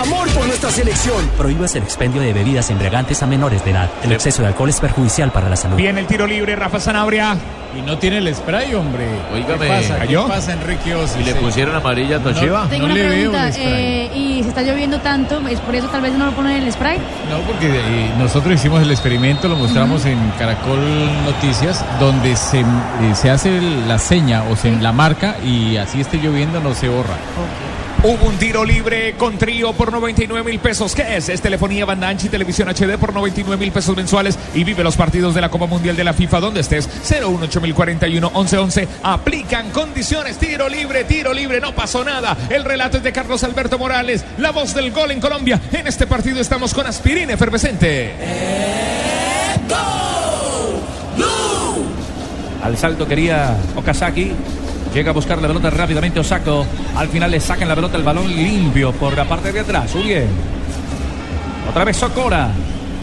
[0.03, 1.15] amor por nuestra selección.
[1.37, 3.89] Prohíbas el expendio de bebidas embriagantes a menores de edad.
[4.03, 5.77] El exceso de alcohol es perjudicial para la salud.
[5.77, 7.37] Viene el tiro libre, Rafa Sanabria.
[7.77, 9.07] Y no tiene el spray, hombre.
[9.33, 9.59] Oígame.
[9.65, 9.99] ¿Qué pasa?
[10.05, 11.21] ¿Qué pasa, Enrique Osi?
[11.21, 12.67] ¿Y le pusieron amarilla a Toshiba?
[12.67, 13.73] Tengo No una le veo pregunta, el spray.
[13.73, 16.63] eh, y se está lloviendo tanto, es por eso tal vez no lo ponen en
[16.63, 16.97] el spray.
[17.31, 20.79] No, porque eh, nosotros hicimos el experimento, lo mostramos en Caracol
[21.23, 22.65] Noticias, donde se, eh,
[23.15, 27.15] se hace la seña o se la marca y así esté lloviendo no se borra.
[28.03, 30.93] Hubo un tiro libre con trío por 99 mil pesos.
[30.93, 31.29] ¿Qué es?
[31.29, 34.37] Es telefonía, banda ancha y televisión HD por 99 mil pesos mensuales.
[34.53, 36.89] Y vive los partidos de la Copa Mundial de la FIFA donde estés.
[37.03, 38.87] 018041 1111.
[39.03, 40.37] Aplican condiciones.
[40.37, 41.61] Tiro libre, tiro libre.
[41.61, 42.35] No pasó nada.
[42.49, 45.61] El relato es de Carlos Alberto Morales, la voz del gol en Colombia.
[45.71, 48.11] En este partido estamos con aspirina efervescente.
[52.61, 54.33] Al salto quería Okazaki.
[54.93, 56.67] Llega a buscar la pelota rápidamente Osako.
[56.95, 59.95] Al final le sacan la pelota el balón limpio por la parte de atrás.
[59.95, 60.27] Uriel.
[61.67, 62.51] Otra vez Socora.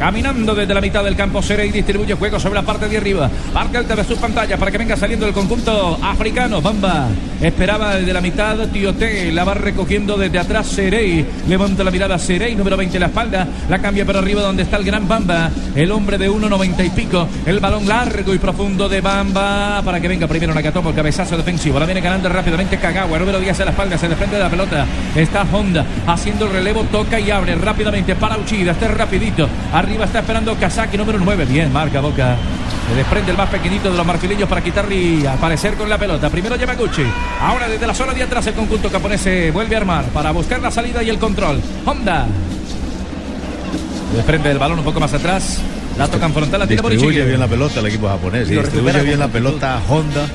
[0.01, 3.31] Caminando desde la mitad del campo Seré y distribuye juego sobre la parte de arriba.
[3.53, 6.63] Parte alta de sus pantallas para que venga saliendo el conjunto africano.
[6.63, 7.09] Bamba
[7.39, 9.31] esperaba desde la mitad Tiote.
[9.31, 11.27] La va recogiendo desde atrás Serey.
[11.47, 13.47] Levanta la mirada Serey, número 20 en la espalda.
[13.69, 15.51] La cambia para arriba donde está el gran Bamba.
[15.75, 17.29] El hombre de 1.90 y pico.
[17.45, 20.89] El balón largo y profundo de Bamba para que venga primero Nakatomo.
[20.89, 21.79] El cabezazo defensivo.
[21.79, 23.19] La viene ganando rápidamente Kagawa.
[23.19, 23.99] Número 10 en la espalda.
[23.99, 24.87] Se desprende de la pelota.
[25.15, 26.85] Está Honda haciendo el relevo.
[26.85, 28.73] Toca y abre rápidamente para Uchida.
[28.73, 29.47] Este rapidito.
[29.75, 31.45] Arriba está esperando Kazaki, número 9.
[31.47, 32.37] Bien, marca Boca.
[32.89, 36.31] Se desprende el más pequeñito de los marfileños para quitar y aparecer con la pelota.
[36.31, 37.05] Primero Yamaguchi.
[37.41, 40.61] Ahora desde la zona de atrás el conjunto japonés se vuelve a armar para buscar
[40.61, 41.61] la salida y el control.
[41.85, 42.27] Honda.
[44.11, 45.59] Se desprende el balón un poco más atrás.
[45.99, 48.51] La tocan frontal, la tiene Distribuye bien la pelota el equipo japonés.
[48.51, 50.27] Y distribuye bien la pelota Honda.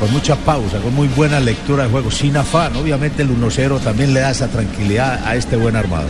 [0.00, 2.76] Con mucha pausa, con muy buena lectura de juego, sin afán.
[2.76, 6.08] Obviamente el 1-0 también le da esa tranquilidad a este buen armado.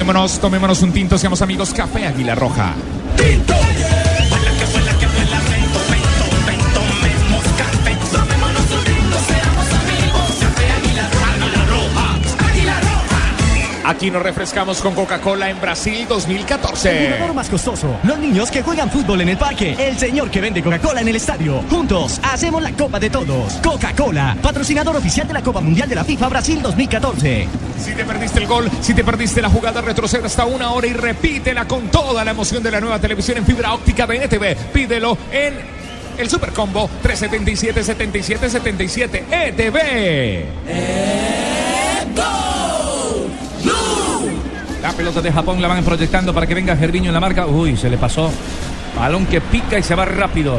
[0.00, 1.74] Tomémonos, tomémonos un tinto, seamos amigos.
[1.74, 2.72] Café Águila Roja.
[13.90, 17.10] Aquí nos refrescamos con Coca-Cola en Brasil 2014.
[17.14, 17.98] jugador más costoso.
[18.04, 19.74] Los niños que juegan fútbol en el parque.
[19.76, 21.60] El señor que vende Coca-Cola en el estadio.
[21.68, 23.54] Juntos hacemos la Copa de Todos.
[23.54, 27.48] Coca-Cola, patrocinador oficial de la Copa Mundial de la FIFA Brasil 2014.
[27.84, 30.92] Si te perdiste el gol, si te perdiste la jugada, retrocede hasta una hora y
[30.92, 34.72] repítela con toda la emoción de la nueva televisión en fibra óptica de NTV.
[34.72, 35.54] Pídelo en
[36.16, 40.46] el Super Combo 377 77 77 ETV.
[44.90, 47.46] La pelota de Japón la van proyectando para que venga Gerviño en la marca.
[47.46, 48.28] Uy, se le pasó.
[48.96, 50.58] Balón que pica y se va rápido.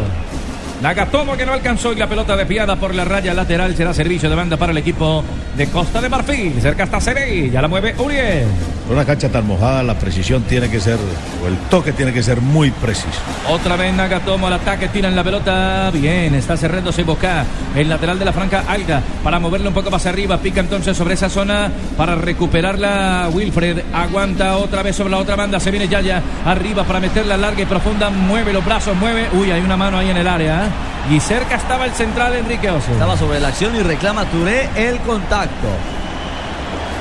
[0.81, 4.35] Nagatomo que no alcanzó y la pelota desviada por la raya lateral será servicio de
[4.37, 5.21] banda para el equipo
[5.57, 6.53] de Costa de Marfil.
[6.61, 8.47] Cerca está Serey, ya la mueve Uriel.
[8.91, 10.97] Con una cancha tan mojada, la precisión tiene que ser,
[11.41, 13.07] o el toque tiene que ser muy preciso.
[13.47, 15.89] Otra vez Nagatomo al ataque, tiran la pelota.
[15.91, 17.45] Bien, está cerrándose Boca.
[17.73, 20.39] El lateral de la franca Alga para moverla un poco más arriba.
[20.39, 23.29] Pica entonces sobre esa zona para recuperarla.
[23.31, 25.61] Wilfred aguanta otra vez sobre la otra banda.
[25.61, 28.09] Se viene Yaya arriba para meterla larga y profunda.
[28.09, 29.29] Mueve los brazos, mueve.
[29.31, 30.65] Uy, hay una mano ahí en el área.
[30.65, 31.13] ¿eh?
[31.15, 32.91] Y cerca estaba el central Enrique Oso.
[32.91, 35.69] Estaba sobre la acción y reclama Touré el contacto.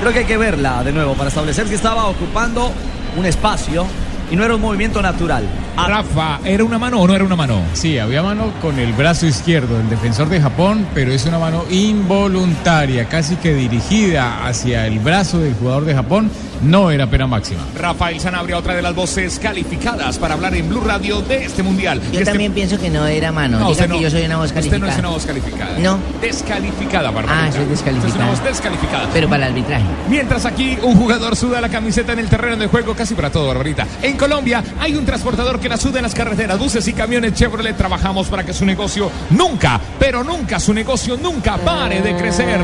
[0.01, 2.71] Creo que hay que verla de nuevo para establecer que estaba ocupando
[3.15, 3.85] un espacio
[4.31, 5.43] y no era un movimiento natural.
[5.77, 7.61] Rafa, ¿era una mano o no era una mano?
[7.73, 11.63] Sí, había mano con el brazo izquierdo del defensor de Japón, pero es una mano
[11.69, 16.29] involuntaria, casi que dirigida hacia el brazo del jugador de Japón.
[16.61, 17.61] No era pena máxima.
[17.75, 21.99] Rafael Sanabria, otra de las voces calificadas para hablar en Blue Radio de este mundial.
[22.11, 23.57] Yo Este- también pienso que no era mano.
[23.57, 23.99] No, Diga usted que no.
[24.01, 24.93] yo soy una voz Usted no calificada.
[24.93, 25.79] es una voz calificada.
[25.79, 25.97] No.
[26.21, 27.45] Descalificada, Barbarita.
[27.47, 27.97] Ah, soy descalificada.
[27.97, 29.09] Usted es una voz descalificada.
[29.11, 29.85] Pero para el arbitraje.
[30.07, 33.47] Mientras aquí un jugador suda la camiseta en el terreno de juego, casi para todo,
[33.47, 33.87] Barbarita.
[34.03, 37.77] En Colombia hay un transportador que la suda en las carreteras, buses y camiones Chevrolet.
[37.77, 42.59] Trabajamos para que su negocio nunca, pero nunca, su negocio nunca pare de crecer.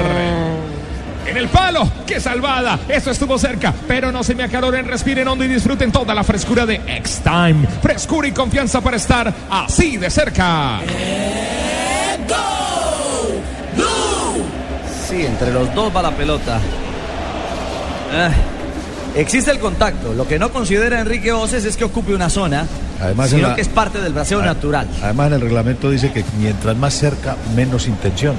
[1.28, 2.80] En el palo, qué salvada.
[2.88, 6.66] Eso estuvo cerca, pero no se me acaloren, respiren hondo y disfruten toda la frescura
[6.66, 7.68] de X-Time.
[7.82, 10.80] Frescura y confianza para estar así de cerca.
[15.08, 16.60] Sí, entre los dos va la pelota.
[18.14, 18.30] Ah,
[19.16, 20.14] existe el contacto.
[20.14, 22.66] Lo que no considera Enrique Oces es que ocupe una zona,
[23.02, 24.88] Además, sino la- que es parte del braseo natural.
[25.04, 28.36] Además, en el reglamento dice que mientras más cerca, menos intención.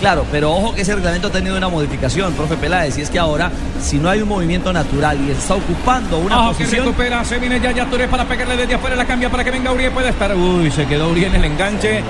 [0.00, 3.18] Claro, pero ojo que ese reglamento ha tenido una modificación, profe Peláez, y es que
[3.18, 3.50] ahora,
[3.82, 6.86] si no hay un movimiento natural y está ocupando una Ojo que posición...
[6.86, 9.92] recupera, se viene Yaya Touré para pegarle desde afuera, la cambia para que venga Uriel,
[9.92, 10.34] puede estar.
[10.34, 12.02] Uy, se quedó Uriel en el enganche.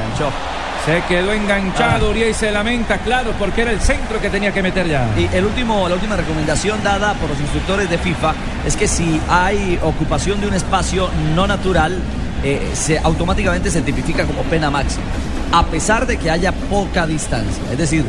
[0.85, 2.17] Se quedó enganchado Ah.
[2.17, 5.07] Y se lamenta, claro, porque era el centro que tenía que meter ya.
[5.17, 8.35] Y el último, la última recomendación dada por los instructores de FIFA
[8.67, 11.99] es que si hay ocupación de un espacio no natural,
[12.43, 15.05] eh, se automáticamente se tipifica como pena máxima,
[15.53, 17.63] a pesar de que haya poca distancia.
[17.71, 18.05] Es decir,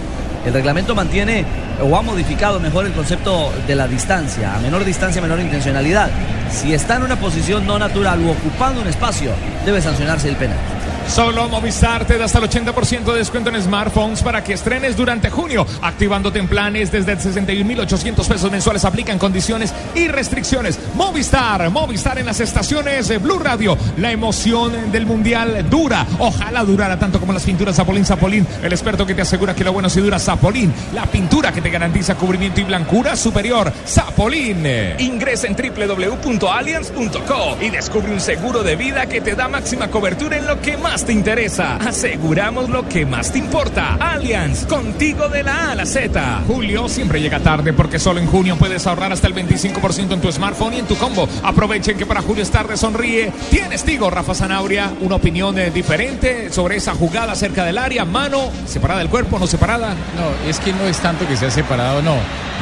[0.46, 1.46] el reglamento mantiene
[1.84, 6.10] o ha modificado mejor el concepto de la distancia, a menor distancia, menor intencionalidad.
[6.50, 9.32] Si está en una posición no natural u ocupando un espacio,
[9.66, 10.58] debe sancionarse el penal.
[11.12, 15.30] Solo Movistar te da hasta el 80% de descuento en smartphones para que estrenes durante
[15.30, 18.86] junio, activándote en planes desde 61.800 pesos mensuales.
[18.86, 20.80] Aplican condiciones y restricciones.
[20.96, 23.78] Movistar, Movistar en las estaciones de Blue Radio.
[23.98, 26.08] La emoción del mundial dura.
[26.18, 28.48] Ojalá durara tanto como las pinturas Zapolín Zapolín.
[28.64, 30.74] El experto que te asegura que lo bueno si dura Zapolín.
[30.94, 33.74] La pintura que te garantiza cubrimiento y blancura superior.
[33.86, 34.66] Zapolín.
[34.98, 40.48] Ingresa en www.allianz.co y descubre un seguro de vida que te da máxima cobertura en
[40.48, 41.78] lo que más te interesa.
[41.78, 43.96] Aseguramos lo que más te importa.
[44.00, 46.44] Allianz, contigo de la A a la Z.
[46.48, 50.32] Julio siempre llega tarde porque solo en junio puedes ahorrar hasta el 25% en tu
[50.32, 51.28] smartphone y en tu combo.
[51.44, 53.32] Aprovechen que para Julio es tarde, sonríe.
[53.50, 58.52] Tienes Tigo, Rafa Zanauria, una opinión eh, diferente sobre esa jugada cerca del área, mano,
[58.66, 59.90] separada del cuerpo, no separada.
[59.90, 62.16] No, es que no es tanto que sea separado, no.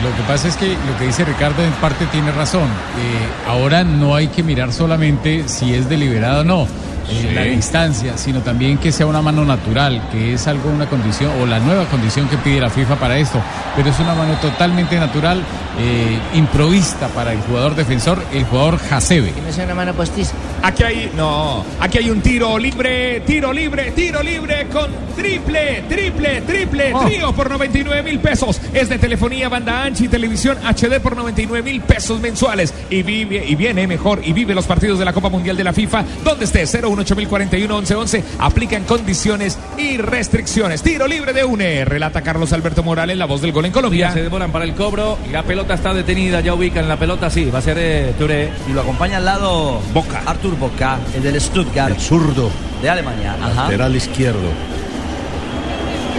[0.04, 2.64] Lo que pasa es que lo que dice Ricardo en parte tiene razón.
[2.64, 6.89] Eh, ahora no hay que mirar solamente si es deliberado o no.
[7.10, 11.32] Eh, la distancia, sino también que sea una mano natural, que es algo, una condición,
[11.42, 13.42] o la nueva condición que pide la FIFA para esto,
[13.76, 15.44] pero es una mano totalmente natural,
[15.80, 19.34] eh, improvista para el jugador defensor, el jugador Hasebe.
[19.42, 20.34] ¿No es una mano postiza?
[20.62, 26.42] Aquí hay, no, aquí hay un tiro libre, tiro libre, tiro libre con triple, triple,
[26.42, 27.06] triple, Oh.
[27.06, 28.60] trío por 99 mil pesos.
[28.74, 32.74] Es de telefonía, banda ancha y televisión HD por 99 mil pesos mensuales.
[32.90, 35.74] Y vive, y viene mejor, y vive los partidos de la Copa Mundial de la
[35.74, 40.82] FIFA, donde esté 01841 1111 aplican condiciones y restricciones.
[40.82, 44.12] Tiro libre de UNE, relata Carlos Alberto Morales, la voz del gol en Colombia.
[44.12, 45.18] Se demoran para el cobro.
[45.32, 46.42] La pelota está detenida.
[46.42, 47.30] Ya ubican la pelota.
[47.30, 48.50] Sí, va a ser eh, Touré.
[48.70, 50.22] Y lo acompaña al lado Boca.
[50.26, 51.96] Artur Boca, el del Stuttgart.
[51.96, 52.50] El zurdo.
[52.82, 53.36] De Alemania.
[53.42, 53.64] Ajá.
[53.64, 54.50] Lateral izquierdo.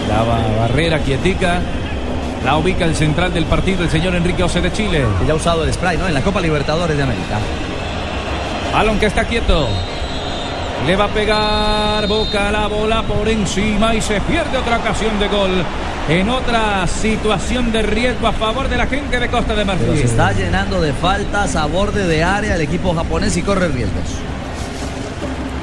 [0.09, 1.59] La ba- barrera quietica.
[2.43, 5.03] La ubica el central del partido, el señor Enrique Ose de Chile.
[5.19, 6.07] Que ya ha usado el spray, ¿no?
[6.07, 7.37] En la Copa Libertadores de América.
[8.73, 9.67] Balón que está quieto.
[10.87, 15.27] Le va a pegar Boca la bola por encima y se pierde otra ocasión de
[15.27, 15.51] gol.
[16.09, 19.97] En otra situación de riesgo a favor de la gente de Costa de Pero Marfil.
[19.97, 24.03] se está llenando de faltas a borde de área el equipo japonés y corre riesgos.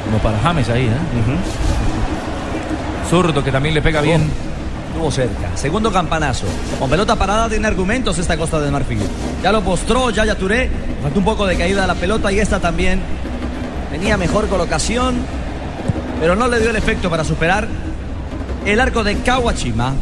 [0.05, 0.91] Como para James ahí, ¿eh?
[3.11, 4.31] Zurdo que también le pega bien.
[4.89, 5.51] Estuvo cerca.
[5.57, 6.47] Segundo campanazo.
[6.79, 9.01] Con pelota parada tiene argumentos esta Costa de Marfil.
[9.43, 10.71] Ya lo postró Yaya Touré.
[11.03, 13.01] Faltó un poco de caída de la pelota y esta también
[13.99, 15.17] tenía mejor colocación.
[16.21, 17.67] Pero no le dio el efecto para superar
[18.65, 19.93] el arco de Kawachima.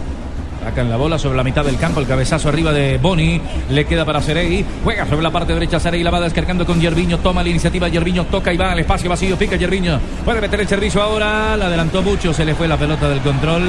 [0.66, 4.04] Sacan la bola sobre la mitad del campo, el cabezazo arriba de Boni, le queda
[4.04, 7.86] para Serey, juega sobre la parte derecha Serey, la descargando con Yerviño, toma la iniciativa,
[7.86, 11.66] Yerviño toca y va al espacio vacío, pica Yerviño, puede meter el servicio ahora, la
[11.66, 13.62] adelantó mucho, se le fue la pelota del control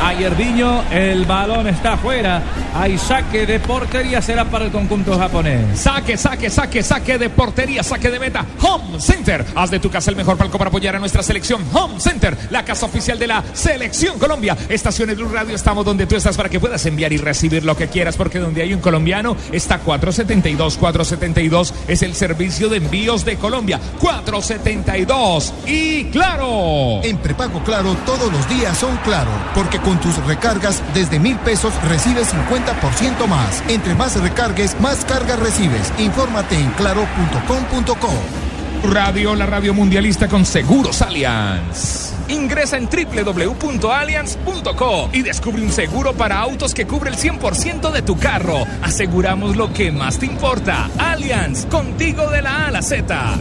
[0.00, 2.42] a Yerviño, el balón está afuera,
[2.74, 5.78] hay saque de portería, será para el conjunto japonés.
[5.78, 8.44] Saque, saque, saque, saque de portería, saque de meta.
[8.62, 9.44] Home Center.
[9.54, 11.62] Haz de tu casa el mejor palco para apoyar a nuestra selección.
[11.72, 14.56] Home Center, la casa oficial de la Selección Colombia.
[14.68, 17.88] Estaciones Blue Radio, estamos donde tú estás para que puedas enviar y recibir lo que
[17.88, 20.78] quieras, porque donde hay un colombiano está 472.
[20.78, 23.80] 472 es el servicio de envíos de Colombia.
[24.00, 25.52] 472.
[25.66, 27.02] Y claro.
[27.02, 31.72] En prepago Claro todos los días son Claro, porque con tus recargas desde mil pesos
[31.88, 33.62] recibes 50% más.
[33.68, 35.92] Entre más recargues, más cargas recibes.
[35.98, 38.51] Infórmate en claro.com.co.
[38.84, 42.12] Radio, la radio mundialista con Seguros Allianz.
[42.28, 48.18] Ingresa en www.allianz.co y descubre un seguro para autos que cubre el 100% de tu
[48.18, 48.66] carro.
[48.82, 50.90] Aseguramos lo que más te importa.
[50.98, 53.38] Allianz, contigo de la A a la Z.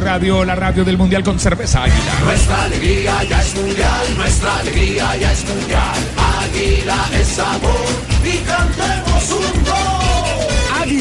[0.00, 2.12] Radio, la radio del mundial con cerveza águila.
[2.24, 5.96] Nuestra alegría ya es mundial, nuestra alegría ya es mundial.
[6.42, 7.86] Águila es sabor
[8.24, 10.11] y cantemos un gol.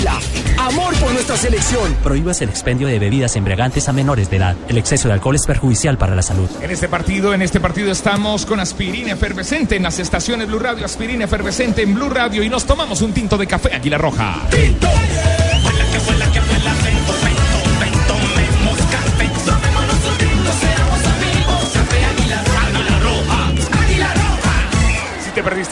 [0.01, 0.19] Águila,
[0.57, 1.93] amor por nuestra selección.
[2.03, 4.55] Prohíbas el expendio de bebidas embriagantes a menores de edad.
[4.67, 6.49] El exceso de alcohol es perjudicial para la salud.
[6.61, 10.85] En este partido, en este partido estamos con aspirina efervescente en las estaciones Blue Radio,
[10.85, 14.47] aspirina efervescente en Blue Radio y nos tomamos un tinto de café Águila Roja.
[14.51, 15.40] Si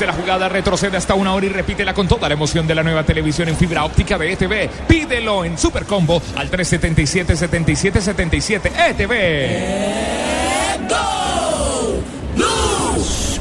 [0.06, 3.04] la jugada, retrocede hasta una hora y repítela con toda la emoción de la nueva
[3.04, 4.70] televisión en fibra óptica de ETV.
[4.88, 10.20] Pídelo en Super Combo al 377 77 77 ETV.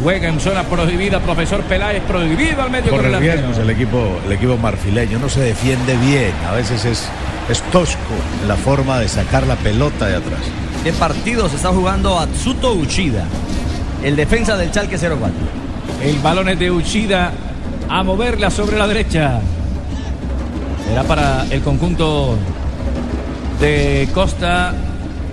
[0.03, 4.33] Juega en zona prohibida, profesor Peláez, prohibido al medio con Corre el el equipo, el
[4.33, 5.18] equipo marfileño.
[5.18, 6.33] No se defiende bien.
[6.49, 7.09] A veces es,
[7.49, 7.99] es tosco
[8.47, 10.40] la forma de sacar la pelota de atrás.
[10.85, 13.25] ¿Qué partido se está jugando Atsuto Uchida?
[14.05, 15.67] El defensa del Chalque 04.
[16.03, 17.33] El balón es de Uchida
[17.88, 19.40] a moverla sobre la derecha.
[20.87, 22.37] Será para el conjunto
[23.61, 24.74] de Costa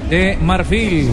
[0.09, 1.09] de Marfil.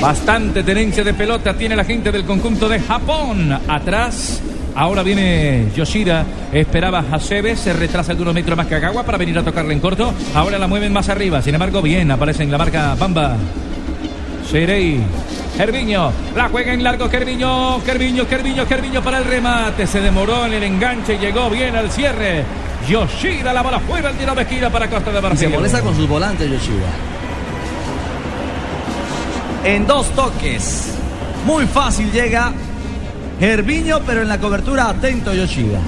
[0.00, 3.58] Bastante tenencia de pelota tiene la gente del conjunto de Japón.
[3.68, 4.42] Atrás.
[4.74, 9.42] Ahora viene Yoshida, esperaba Hasebe, se retrasa algunos metros más que Kagawa para venir a
[9.42, 10.14] tocarle en corto.
[10.36, 13.36] Ahora la mueven más arriba, sin embargo, bien, aparece en la marca Bamba.
[14.48, 15.00] Serei,
[15.58, 19.88] Gerviño, la juega en largo Gerviño, Gerviño, Gerviño, Gerviño para el remate.
[19.88, 22.44] Se demoró en el enganche y llegó bien al cierre.
[22.88, 25.38] Yoshida, la bola fuera, el tiro de esquina para Costa de Marfil.
[25.40, 26.86] se molesta con sus volantes Yoshida.
[29.64, 30.94] En dos toques.
[31.44, 32.52] Muy fácil llega
[33.40, 35.80] Gerviño, pero en la cobertura atento Yoshida.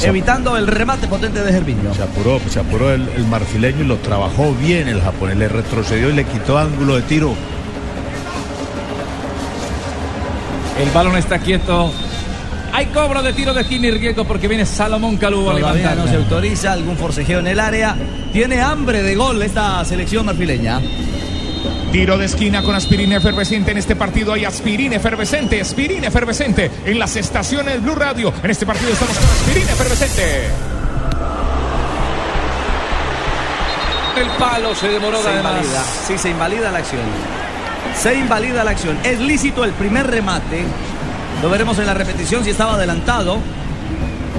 [0.00, 1.92] Evitando el remate potente de Gerviño.
[1.92, 5.36] Se apuró, se apuró el, el marfileño y lo trabajó bien el japonés.
[5.38, 7.34] Le retrocedió y le quitó ángulo de tiro.
[10.80, 11.92] El balón está quieto.
[12.72, 15.96] Hay cobro de tiro de esquina y riesgo porque viene Salomón Calú a Todavía levantar.
[15.96, 17.96] no se autoriza algún forcejeo en el área.
[18.32, 20.80] Tiene hambre de gol esta selección marfileña.
[21.92, 23.72] Tiro de esquina con aspirina efervescente.
[23.72, 26.70] En este partido hay aspirina efervescente, aspirina efervescente.
[26.86, 28.32] En las estaciones Blue Radio.
[28.42, 30.44] En este partido estamos con aspirina efervescente.
[34.16, 35.52] El palo se demoró Se además.
[35.56, 35.84] invalida.
[36.06, 37.00] Sí, se invalida la acción.
[37.96, 38.96] Se invalida la acción.
[39.04, 40.64] Es lícito el primer remate.
[41.42, 43.38] Lo veremos en la repetición si estaba adelantado.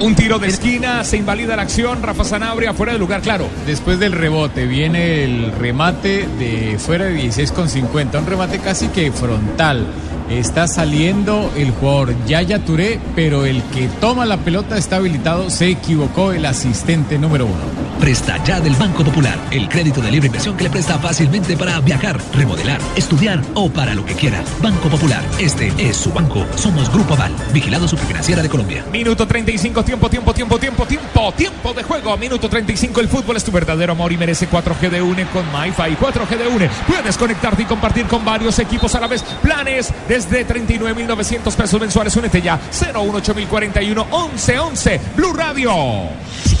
[0.00, 2.02] Un tiro de esquina, se invalida la acción.
[2.02, 3.46] Rafa Sanabria fuera de lugar, claro.
[3.66, 8.88] Después del rebote viene el remate de fuera de 16 con 50, un remate casi
[8.88, 9.86] que frontal.
[10.28, 15.68] Está saliendo el jugador Yaya Touré, pero el que toma la pelota está habilitado, se
[15.68, 17.91] equivocó el asistente número uno.
[18.02, 21.78] Presta ya del Banco Popular, el crédito de libre inversión que le presta fácilmente para
[21.78, 24.42] viajar, remodelar, estudiar o para lo que quiera.
[24.60, 26.44] Banco Popular, este es su banco.
[26.56, 28.84] Somos Grupo Aval, vigilado superfinanciera de Colombia.
[28.90, 32.16] Minuto 35, tiempo, tiempo, tiempo, tiempo, tiempo, tiempo de juego.
[32.16, 35.94] Minuto 35, el fútbol es tu verdadero amor y merece 4G de UNE con MyFi.
[35.94, 36.70] 4G de UNE.
[36.88, 39.22] Puedes conectarte y compartir con varios equipos a la vez.
[39.40, 42.16] Planes desde 39.900 pesos mensuales.
[42.16, 42.58] Únete ya.
[42.72, 45.72] 018041 1111 Blue Radio.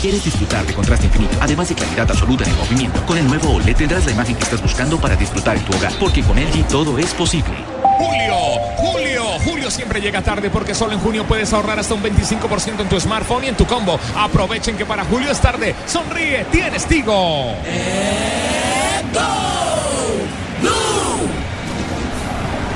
[0.02, 3.52] Quieres disfrutar de contraste infinito, además de claridad absoluta en el movimiento, con el nuevo
[3.52, 6.66] OLED tendrás la imagen que estás buscando para disfrutar en tu hogar, porque con LG
[6.66, 7.54] todo es posible.
[7.98, 8.34] Julio,
[8.78, 12.88] Julio, Julio siempre llega tarde porque solo en junio puedes ahorrar hasta un 25% en
[12.88, 14.00] tu smartphone y en tu combo.
[14.16, 15.72] Aprovechen que para Julio es tarde.
[15.86, 17.54] Sonríe, tienes Tigo.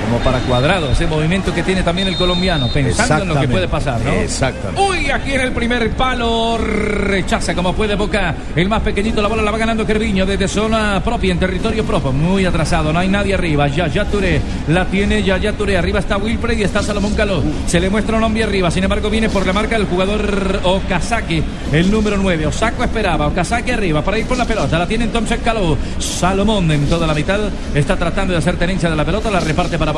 [0.06, 3.66] Como para cuadrado, ese movimiento que tiene también el colombiano, pensando en lo que puede
[3.66, 4.12] pasar, ¿no?
[4.12, 4.80] Exactamente.
[4.80, 8.32] Uy, aquí en el primer palo rechaza como puede Boca.
[8.54, 12.12] El más pequeñito, la bola la va ganando Kerviño desde zona propia, en territorio propio.
[12.12, 13.66] Muy atrasado, no hay nadie arriba.
[13.66, 15.76] Ya, ya Touré, la tiene ya, ya Touré.
[15.76, 17.42] Arriba está Wilfred y está Salomón Caló.
[17.66, 21.42] Se le muestra un hombre arriba, sin embargo viene por la marca el jugador Okazaki,
[21.72, 22.46] el número 9.
[22.46, 24.78] Osako esperaba, Okazaki arriba para ir por la pelota.
[24.78, 25.76] La tiene entonces Caló.
[25.98, 27.40] Salomón en toda la mitad
[27.74, 29.95] está tratando de hacer tenencia de la pelota, la reparte para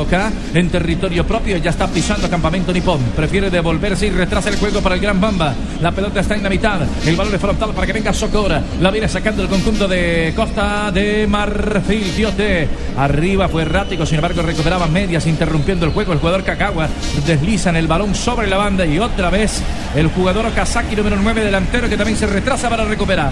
[0.53, 1.57] En territorio propio.
[1.57, 3.01] Ya está pisando campamento nipón.
[3.15, 5.53] Prefiere devolverse y retrasa el juego para el Gran Bamba.
[5.81, 6.79] La pelota está en la mitad.
[7.05, 8.61] El balón es frontal para que venga Socora.
[8.81, 12.11] La viene sacando el conjunto de Costa de Marfil.
[12.15, 12.67] Tiote.
[12.97, 16.13] Arriba fue errático, sin embargo recuperaba medias interrumpiendo el juego.
[16.13, 16.87] El jugador Kagawa
[17.25, 19.61] desliza en el balón sobre la banda y otra vez
[19.95, 23.31] el jugador Okazaki número 9 delantero que también se retrasa para recuperar.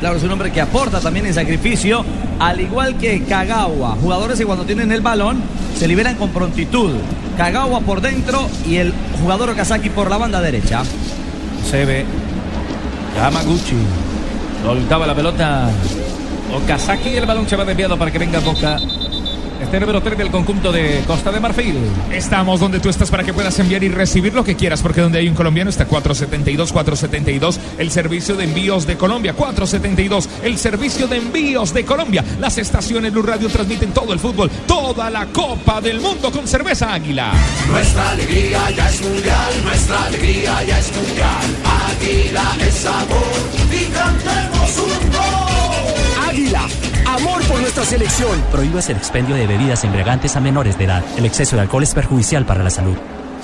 [0.00, 2.04] Claro, es un hombre que aporta también en sacrificio,
[2.38, 3.96] al igual que Kagawa.
[4.00, 5.42] Jugadores que cuando tienen el balón
[5.76, 6.92] se liberan con prontitud.
[7.36, 10.82] Kagawa por dentro y el jugador Okazaki por la banda derecha.
[11.68, 12.04] Se ve
[13.16, 13.76] Yamaguchi.
[14.64, 15.68] Soltaba la pelota.
[16.62, 18.78] Okazaki y el balón se va desviado para que venga Boca.
[19.60, 21.76] Este número 3 del conjunto de Costa de Marfil.
[22.12, 25.18] Estamos donde tú estás para que puedas enviar y recibir lo que quieras, porque donde
[25.18, 29.32] hay un colombiano está 472, 472, el servicio de envíos de Colombia.
[29.32, 32.24] 472, el servicio de envíos de Colombia.
[32.38, 36.94] Las estaciones Blue Radio transmiten todo el fútbol, toda la Copa del Mundo con cerveza
[36.94, 37.32] Águila.
[37.68, 38.97] Nuestra alegría ya es
[47.88, 48.38] selección.
[48.52, 51.02] Prohíbas el expendio de bebidas embriagantes a menores de edad.
[51.16, 52.98] El exceso de alcohol es perjudicial para la salud.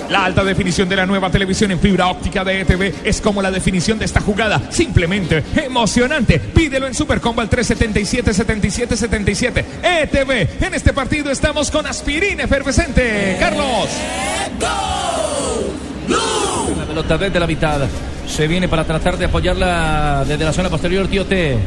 [0.07, 3.49] La alta definición de la nueva televisión en fibra óptica de ETV es como la
[3.49, 4.61] definición de esta jugada.
[4.69, 6.37] Simplemente emocionante.
[6.37, 9.65] Pídelo en Supercombo al 377-7777.
[9.81, 10.63] ETV.
[10.63, 13.37] En este partido estamos con aspirina efervescente.
[13.39, 13.89] Carlos.
[16.77, 17.81] La pelota desde la mitad.
[18.27, 21.57] Se viene para tratar de apoyarla desde la zona posterior, Tiote.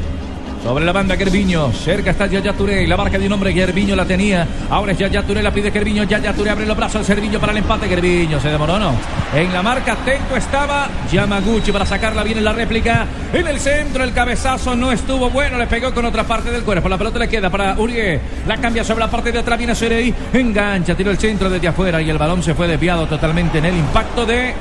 [0.68, 1.72] Sobre la banda Gerviño.
[1.72, 2.86] Cerca está Yaya Touré.
[2.86, 3.54] La marca de un hombre.
[3.54, 4.46] Gerviño la tenía.
[4.68, 5.42] Ahora es Yaya Touré.
[5.42, 6.04] La pide Gerviño.
[6.04, 7.06] Yaya Touré abre los brazos.
[7.06, 7.88] Gerviño para el empate.
[7.88, 8.92] Gerviño se demoró, ¿no?
[9.34, 13.06] En la marca atento estaba Yamaguchi para sacarla bien en la réplica.
[13.32, 15.56] En el centro el cabezazo no estuvo bueno.
[15.56, 16.86] Le pegó con otra parte del cuerpo.
[16.90, 18.20] La pelota le queda para Uribe.
[18.46, 19.56] La cambia sobre la parte de atrás.
[19.56, 20.14] Viene Serey.
[20.34, 20.94] Engancha.
[20.94, 22.02] Tiró el centro desde afuera.
[22.02, 24.52] Y el balón se fue desviado totalmente en el impacto de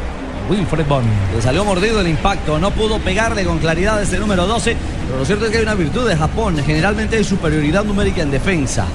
[0.49, 1.07] Wilfred Boni.
[1.35, 4.75] Le salió mordido el impacto, no pudo pegarle con claridad este número 12,
[5.05, 8.31] pero lo cierto es que hay una virtud de Japón, generalmente hay superioridad numérica en
[8.31, 8.85] defensa.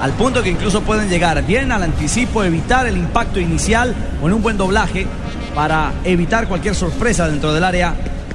[0.00, 4.42] Al punto que incluso pueden llegar bien al anticipo, evitar el impacto inicial con un
[4.42, 5.06] buen doblaje
[5.54, 7.94] para evitar cualquier sorpresa dentro del área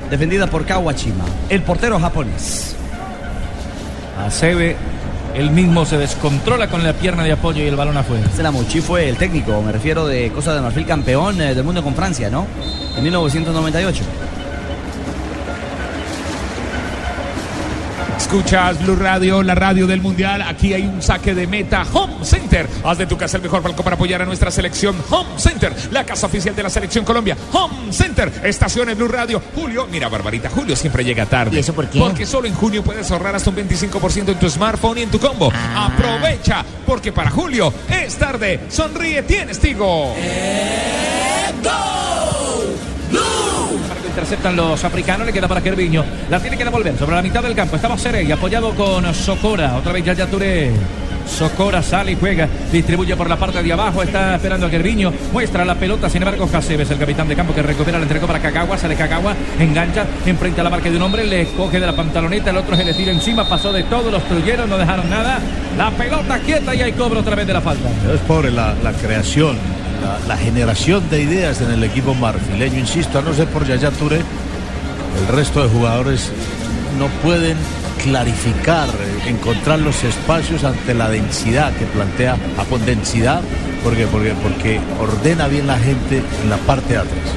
[0.10, 2.76] defendida por Kawashima, el portero japonés.
[4.20, 4.76] Acebe,
[5.36, 8.28] él mismo se descontrola con la pierna de apoyo y el balón afuera.
[8.34, 11.94] Selamuchi fue el técnico, me refiero de Costa de Marfil, campeón eh, del mundo con
[11.94, 12.48] Francia, ¿no?
[12.98, 14.04] En 1998.
[18.18, 20.42] Escuchas Blue Radio, la radio del Mundial.
[20.42, 21.86] Aquí hay un saque de meta.
[21.94, 22.68] Home Center.
[22.84, 24.96] Haz de tu casa el mejor palco para apoyar a nuestra selección.
[25.10, 27.38] Home Center, la casa oficial de la selección Colombia.
[27.54, 29.42] Home Center, estaciones Blue Radio.
[29.54, 31.56] Julio, mira, Barbarita, Julio siempre llega tarde.
[31.56, 32.00] ¿Y eso por qué?
[32.00, 35.20] Porque solo en junio puedes ahorrar hasta un 25% en tu smartphone y en tu
[35.20, 35.52] combo.
[35.54, 35.92] Ah.
[35.94, 38.62] Aprovecha, porque para Julio es tarde.
[38.70, 40.14] Sonríe, tienes Tigo.
[44.16, 46.06] Interceptan los africanos, le queda para Kerviño.
[46.30, 47.76] La tiene que devolver sobre la mitad del campo.
[47.76, 49.76] Estaba Serey apoyado con Socora.
[49.76, 50.72] Otra vez Yaya Touré.
[51.28, 55.66] Socora sale y juega, distribuye por la parte de abajo, está esperando a Gerviño, muestra
[55.66, 58.78] la pelota, sin embargo Caceves, el capitán de campo que recupera, le entregó para Cagagua,
[58.78, 62.52] sale Cagagua, engancha, enfrente a la marca de un hombre, le coge de la pantaloneta,
[62.52, 65.40] el otro se le tira encima, pasó de todo, los truyeron, no dejaron nada,
[65.76, 67.90] la pelota quieta y hay cobro otra vez de la falta.
[68.14, 69.58] Es pobre la, la creación,
[70.06, 72.80] la, la generación de ideas en el equipo marfileño.
[72.80, 76.32] Insisto, a no ser por Yaya Touré, el resto de jugadores
[77.00, 77.58] no pueden
[78.04, 82.86] clarificar, eh, encontrar los espacios ante la densidad que plantea Japón.
[82.86, 83.42] Densidad,
[83.84, 84.06] ¿por qué?
[84.08, 87.30] Porque, porque ordena bien la gente en la parte de atrás.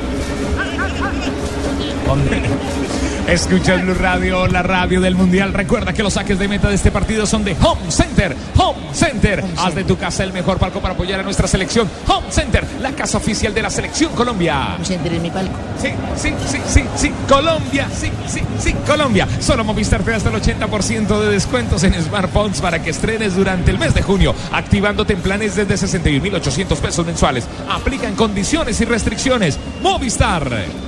[3.29, 5.53] Escucha Blue Radio, la radio del Mundial.
[5.53, 8.35] Recuerda que los saques de meta de este partido son de Home Center.
[8.57, 9.45] Home Center.
[9.59, 11.87] Haz de tu casa el mejor palco para apoyar a nuestra selección.
[12.07, 14.77] Home Center, la casa oficial de la selección Colombia.
[14.77, 15.53] Home Center es mi palco.
[15.79, 17.13] Sí, sí, sí, sí, sí.
[17.29, 19.29] Colombia, sí, sí, sí, Colombia.
[19.41, 23.71] Solo Movistar te da hasta el 80% de descuentos en smartphones para que estrenes durante
[23.71, 27.47] el mes de junio, activándote en planes desde 61.800 pesos mensuales.
[27.69, 29.59] Aplican condiciones y restricciones.
[29.83, 30.88] Movistar.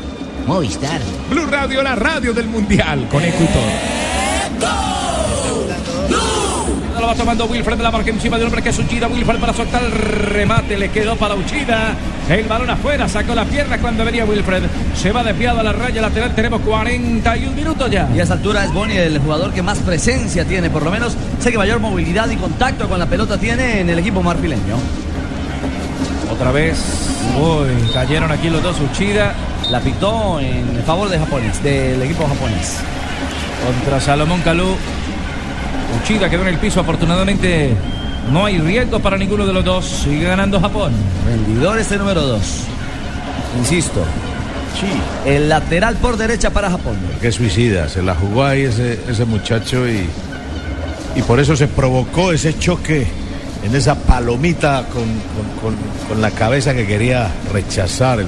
[0.50, 1.00] Movistar.
[1.30, 3.70] Blue Radio, la radio del Mundial con Ecuador.
[7.00, 9.06] Lo va tomando Wilfred de la marca encima de un hombre que es Uchida.
[9.06, 10.76] Wilfred para soltar el remate.
[10.76, 11.94] Le quedó para Uchida.
[12.28, 13.08] El balón afuera.
[13.08, 14.64] Sacó la pierna cuando venía Wilfred.
[14.96, 16.34] Se va desviado a la raya lateral.
[16.34, 18.08] Tenemos 41 minutos ya.
[18.12, 21.16] Y a esta altura es Boni el jugador que más presencia tiene, por lo menos
[21.38, 24.78] sé que mayor movilidad y contacto con la pelota tiene en el equipo marfileño.
[26.28, 26.76] Otra vez.
[27.38, 28.80] Uy, cayeron aquí los dos.
[28.80, 29.32] Uchida
[29.70, 32.76] La pitó en favor de japonés, del equipo japonés.
[33.64, 34.74] contra Salomón Calú.
[36.02, 36.80] Uchida quedó en el piso.
[36.80, 37.74] Afortunadamente
[38.32, 39.84] no hay riesgo para ninguno de los dos.
[40.04, 40.92] Sigue ganando Japón.
[41.26, 42.40] Rendidor este número 2.
[43.58, 44.04] Insisto.
[45.26, 46.96] El lateral por derecha para Japón.
[47.20, 50.08] Qué suicida, se la jugó ahí ese, ese muchacho y,
[51.16, 53.06] y por eso se provocó ese choque
[53.64, 58.26] en esa palomita con, con- con- con la cabeza que quería rechazar el.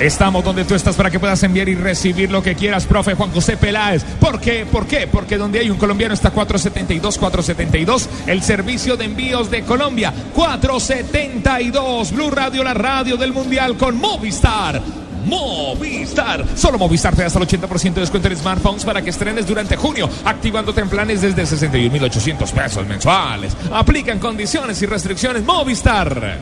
[0.00, 3.32] Estamos donde tú estás para que puedas enviar y recibir lo que quieras, profe Juan
[3.32, 4.04] José Peláez.
[4.20, 4.64] ¿Por qué?
[4.64, 5.08] ¿Por qué?
[5.08, 10.14] Porque donde hay un colombiano está 472, 472, el servicio de envíos de Colombia.
[10.34, 14.80] 472, Blue Radio, la radio del Mundial con Movistar.
[15.26, 16.44] Movistar.
[16.54, 19.76] Solo Movistar te da hasta el 80% de descuento en smartphones para que estrenes durante
[19.76, 23.56] junio, activándote en planes desde 61.800 pesos mensuales.
[23.72, 25.42] Aplican condiciones y restricciones.
[25.42, 26.38] Movistar.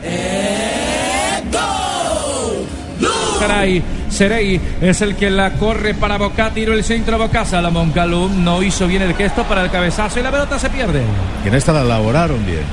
[3.39, 7.91] Caray, Serey es el que la corre para Boca, tiró el centro a Boca, Salomón
[7.91, 11.03] Calú no hizo bien el gesto para el cabezazo y la pelota se pierde.
[11.45, 12.63] Y en esta la elaboraron bien.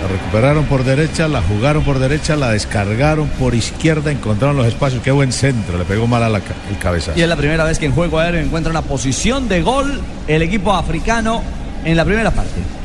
[0.00, 5.00] La recuperaron por derecha, la jugaron por derecha, la descargaron por izquierda, encontraron los espacios.
[5.02, 7.16] Qué buen centro, le pegó mal a la el cabezazo.
[7.16, 10.42] Y es la primera vez que en juego aéreo encuentra una posición de gol el
[10.42, 11.42] equipo africano
[11.84, 12.81] en la primera parte.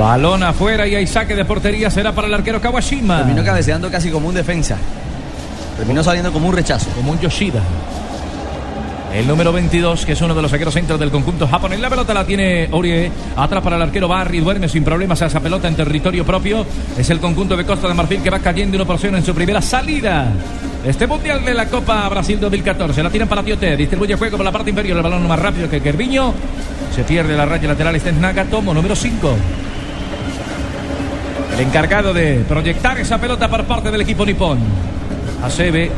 [0.00, 3.18] Balón afuera y hay saque de portería, será para el arquero Kawashima.
[3.18, 4.78] Terminó cabeceando casi como un defensa.
[5.76, 6.88] Terminó saliendo como un rechazo.
[6.96, 7.60] Como un Yoshida.
[9.12, 11.80] El número 22, que es uno de los saqueros centros del conjunto japonés.
[11.80, 13.12] La pelota la tiene Orie.
[13.36, 14.40] Atrás para el arquero Barry.
[14.40, 16.64] Duerme sin problemas a esa pelota en territorio propio.
[16.96, 19.34] Es el conjunto de Costa de Marfil que va cayendo 1 por 0 en su
[19.34, 20.32] primera salida.
[20.82, 23.02] Este mundial de la Copa Brasil 2014.
[23.02, 23.76] La tiran para Tiote.
[23.76, 24.96] Distribuye juego por la parte inferior.
[24.96, 26.32] El balón más rápido que Gerviño.
[26.96, 27.94] Se pierde la raya lateral.
[27.94, 29.36] Este es Nagatomo, número 5.
[31.60, 34.58] Encargado de proyectar esa pelota por parte del equipo nipón.
[35.44, 35.90] Acebe.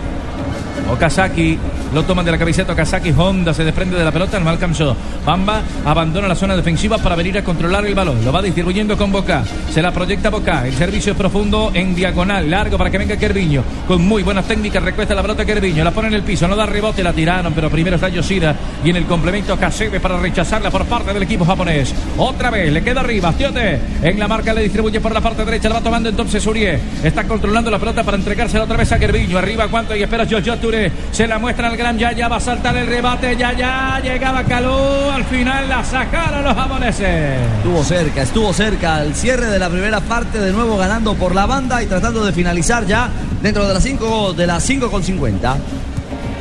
[0.90, 1.56] Okazaki
[1.94, 3.12] lo toman de la camiseta Okazaki.
[3.16, 4.96] Honda se desprende de la pelota, no alcanzó.
[5.24, 8.24] Bamba abandona la zona defensiva para venir a controlar el balón.
[8.24, 9.44] Lo va distribuyendo con Boca.
[9.70, 10.66] Se la proyecta Boca.
[10.66, 13.62] El servicio es profundo en diagonal, largo para que venga Kerviño.
[13.86, 15.84] Con muy buenas técnicas recuesta la pelota Kerviño.
[15.84, 18.56] La pone en el piso, no da rebote, la tiraron, pero primero está Yoshida.
[18.84, 21.94] Y en el complemento Kasebe para rechazarla por parte del equipo japonés.
[22.16, 23.32] Otra vez, le queda arriba.
[23.32, 25.68] Tiote en la marca le distribuye por la parte derecha.
[25.68, 26.78] La va tomando entonces Urié.
[27.02, 29.38] Está controlando la pelota para entregársela otra vez a Kerviño.
[29.38, 30.90] Arriba, cuánto y espera Jojo Touré.
[31.10, 32.28] Se la muestra al gran Yaya.
[32.28, 33.36] Va a saltar el rebate.
[33.36, 34.00] Yaya.
[34.00, 35.10] Llegaba Calú.
[35.12, 37.40] Al final la sacaron los japoneses.
[37.56, 41.46] Estuvo cerca, estuvo cerca al cierre de la primera parte, de nuevo ganando por la
[41.46, 43.10] banda y tratando de finalizar ya
[43.42, 45.56] dentro de las 5 de las 5 con 50.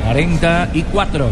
[0.04, 1.28] 44.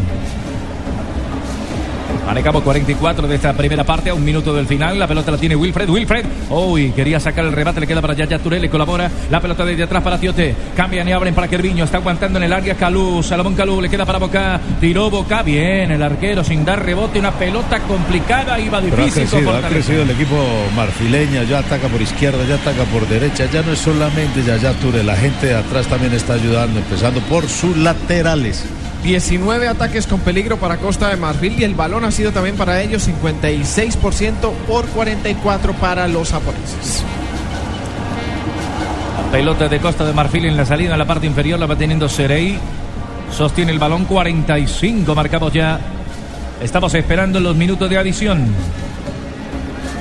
[2.30, 4.96] Manejamos 44 de esta primera parte a un minuto del final.
[4.96, 5.88] La pelota la tiene Wilfred.
[5.88, 6.24] Wilfred.
[6.48, 7.80] Uy, quería sacar el rebate.
[7.80, 8.60] Le queda para Yaya Touré.
[8.60, 9.10] Le colabora.
[9.32, 10.54] La pelota desde atrás para Tiote.
[10.76, 11.82] Cambian y abren para Kerviño.
[11.82, 13.20] Está aguantando en el área Calú.
[13.24, 13.80] Salomón Calú.
[13.80, 14.60] Le queda para Boca.
[14.80, 15.42] Tiró Boca.
[15.42, 15.90] Bien.
[15.90, 17.18] El arquero sin dar rebote.
[17.18, 18.60] Una pelota complicada.
[18.60, 19.24] Iba ha difícil.
[19.28, 20.36] crecido, ha crecido el equipo
[20.76, 25.02] marfileña, ya ataca por izquierda, ya ataca por derecha, ya no es solamente Yaya Touré,
[25.02, 28.64] la gente de atrás también está ayudando, empezando por sus laterales.
[29.02, 32.82] 19 ataques con peligro para Costa de Marfil y el balón ha sido también para
[32.82, 37.02] ellos 56% por 44 para los japoneses.
[39.32, 41.58] Pelota de Costa de Marfil en la salida en la parte inferior.
[41.58, 42.58] La va teniendo Serey.
[43.32, 45.14] Sostiene el balón 45.
[45.14, 45.78] Marcamos ya.
[46.60, 48.52] Estamos esperando los minutos de adición.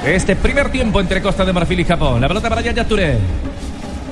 [0.03, 2.19] Este primer tiempo entre Costa de Marfil y Japón.
[2.19, 3.17] La pelota para Yaya Touré.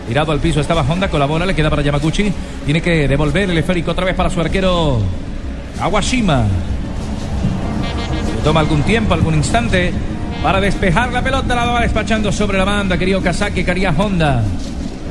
[0.07, 2.31] Tirado al piso estaba Honda, colabora, le queda para Yamaguchi.
[2.65, 4.99] Tiene que devolver el esférico otra vez para su arquero
[5.81, 6.45] Awashima.
[8.43, 9.91] Toma algún tiempo, algún instante
[10.41, 11.55] para despejar la pelota.
[11.55, 14.43] La va despachando sobre la banda, querido Kazaki, quería Honda.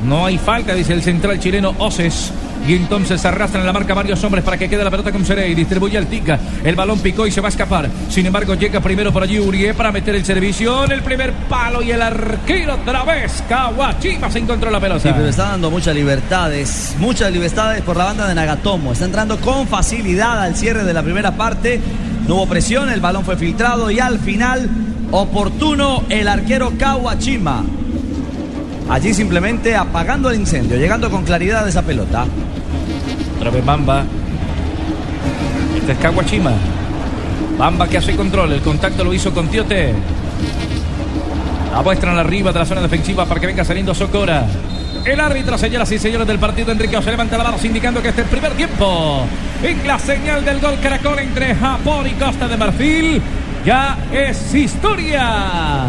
[0.03, 2.31] No hay falta, dice el central chileno Oces.
[2.67, 5.55] Y entonces arrastran en la marca varios hombres para que quede la pelota con Serey.
[5.55, 6.37] Distribuye al Tica.
[6.61, 7.89] El balón picó y se va a escapar.
[8.09, 11.81] Sin embargo, llega primero por allí Urié para meter el servicio en el primer palo.
[11.81, 13.41] Y el arquero otra vez.
[13.47, 14.99] Kawachima se encontró la pelota.
[14.99, 18.91] Sí, pero está dando muchas libertades, muchas libertades por la banda de Nagatomo.
[18.91, 21.79] Está entrando con facilidad al cierre de la primera parte.
[22.27, 24.69] No hubo presión, el balón fue filtrado y al final,
[25.11, 27.63] oportuno el arquero Kawachima.
[28.89, 32.25] Allí simplemente apagando el incendio, llegando con claridad a esa pelota.
[33.37, 34.03] Otra vez Bamba.
[35.77, 36.51] Este es Kawachima.
[37.57, 38.53] Bamba que hace control.
[38.53, 39.93] El contacto lo hizo con Tiote.
[41.71, 44.45] La arriba de la zona defensiva para que venga saliendo Socora.
[45.05, 48.21] El árbitro, señoras y señores del partido, Enrique se levanta la mano indicando que este
[48.21, 49.25] es el primer tiempo.
[49.63, 53.21] En la señal del gol Caracol entre Japón y Costa de Marfil.
[53.63, 55.85] Ya es historia.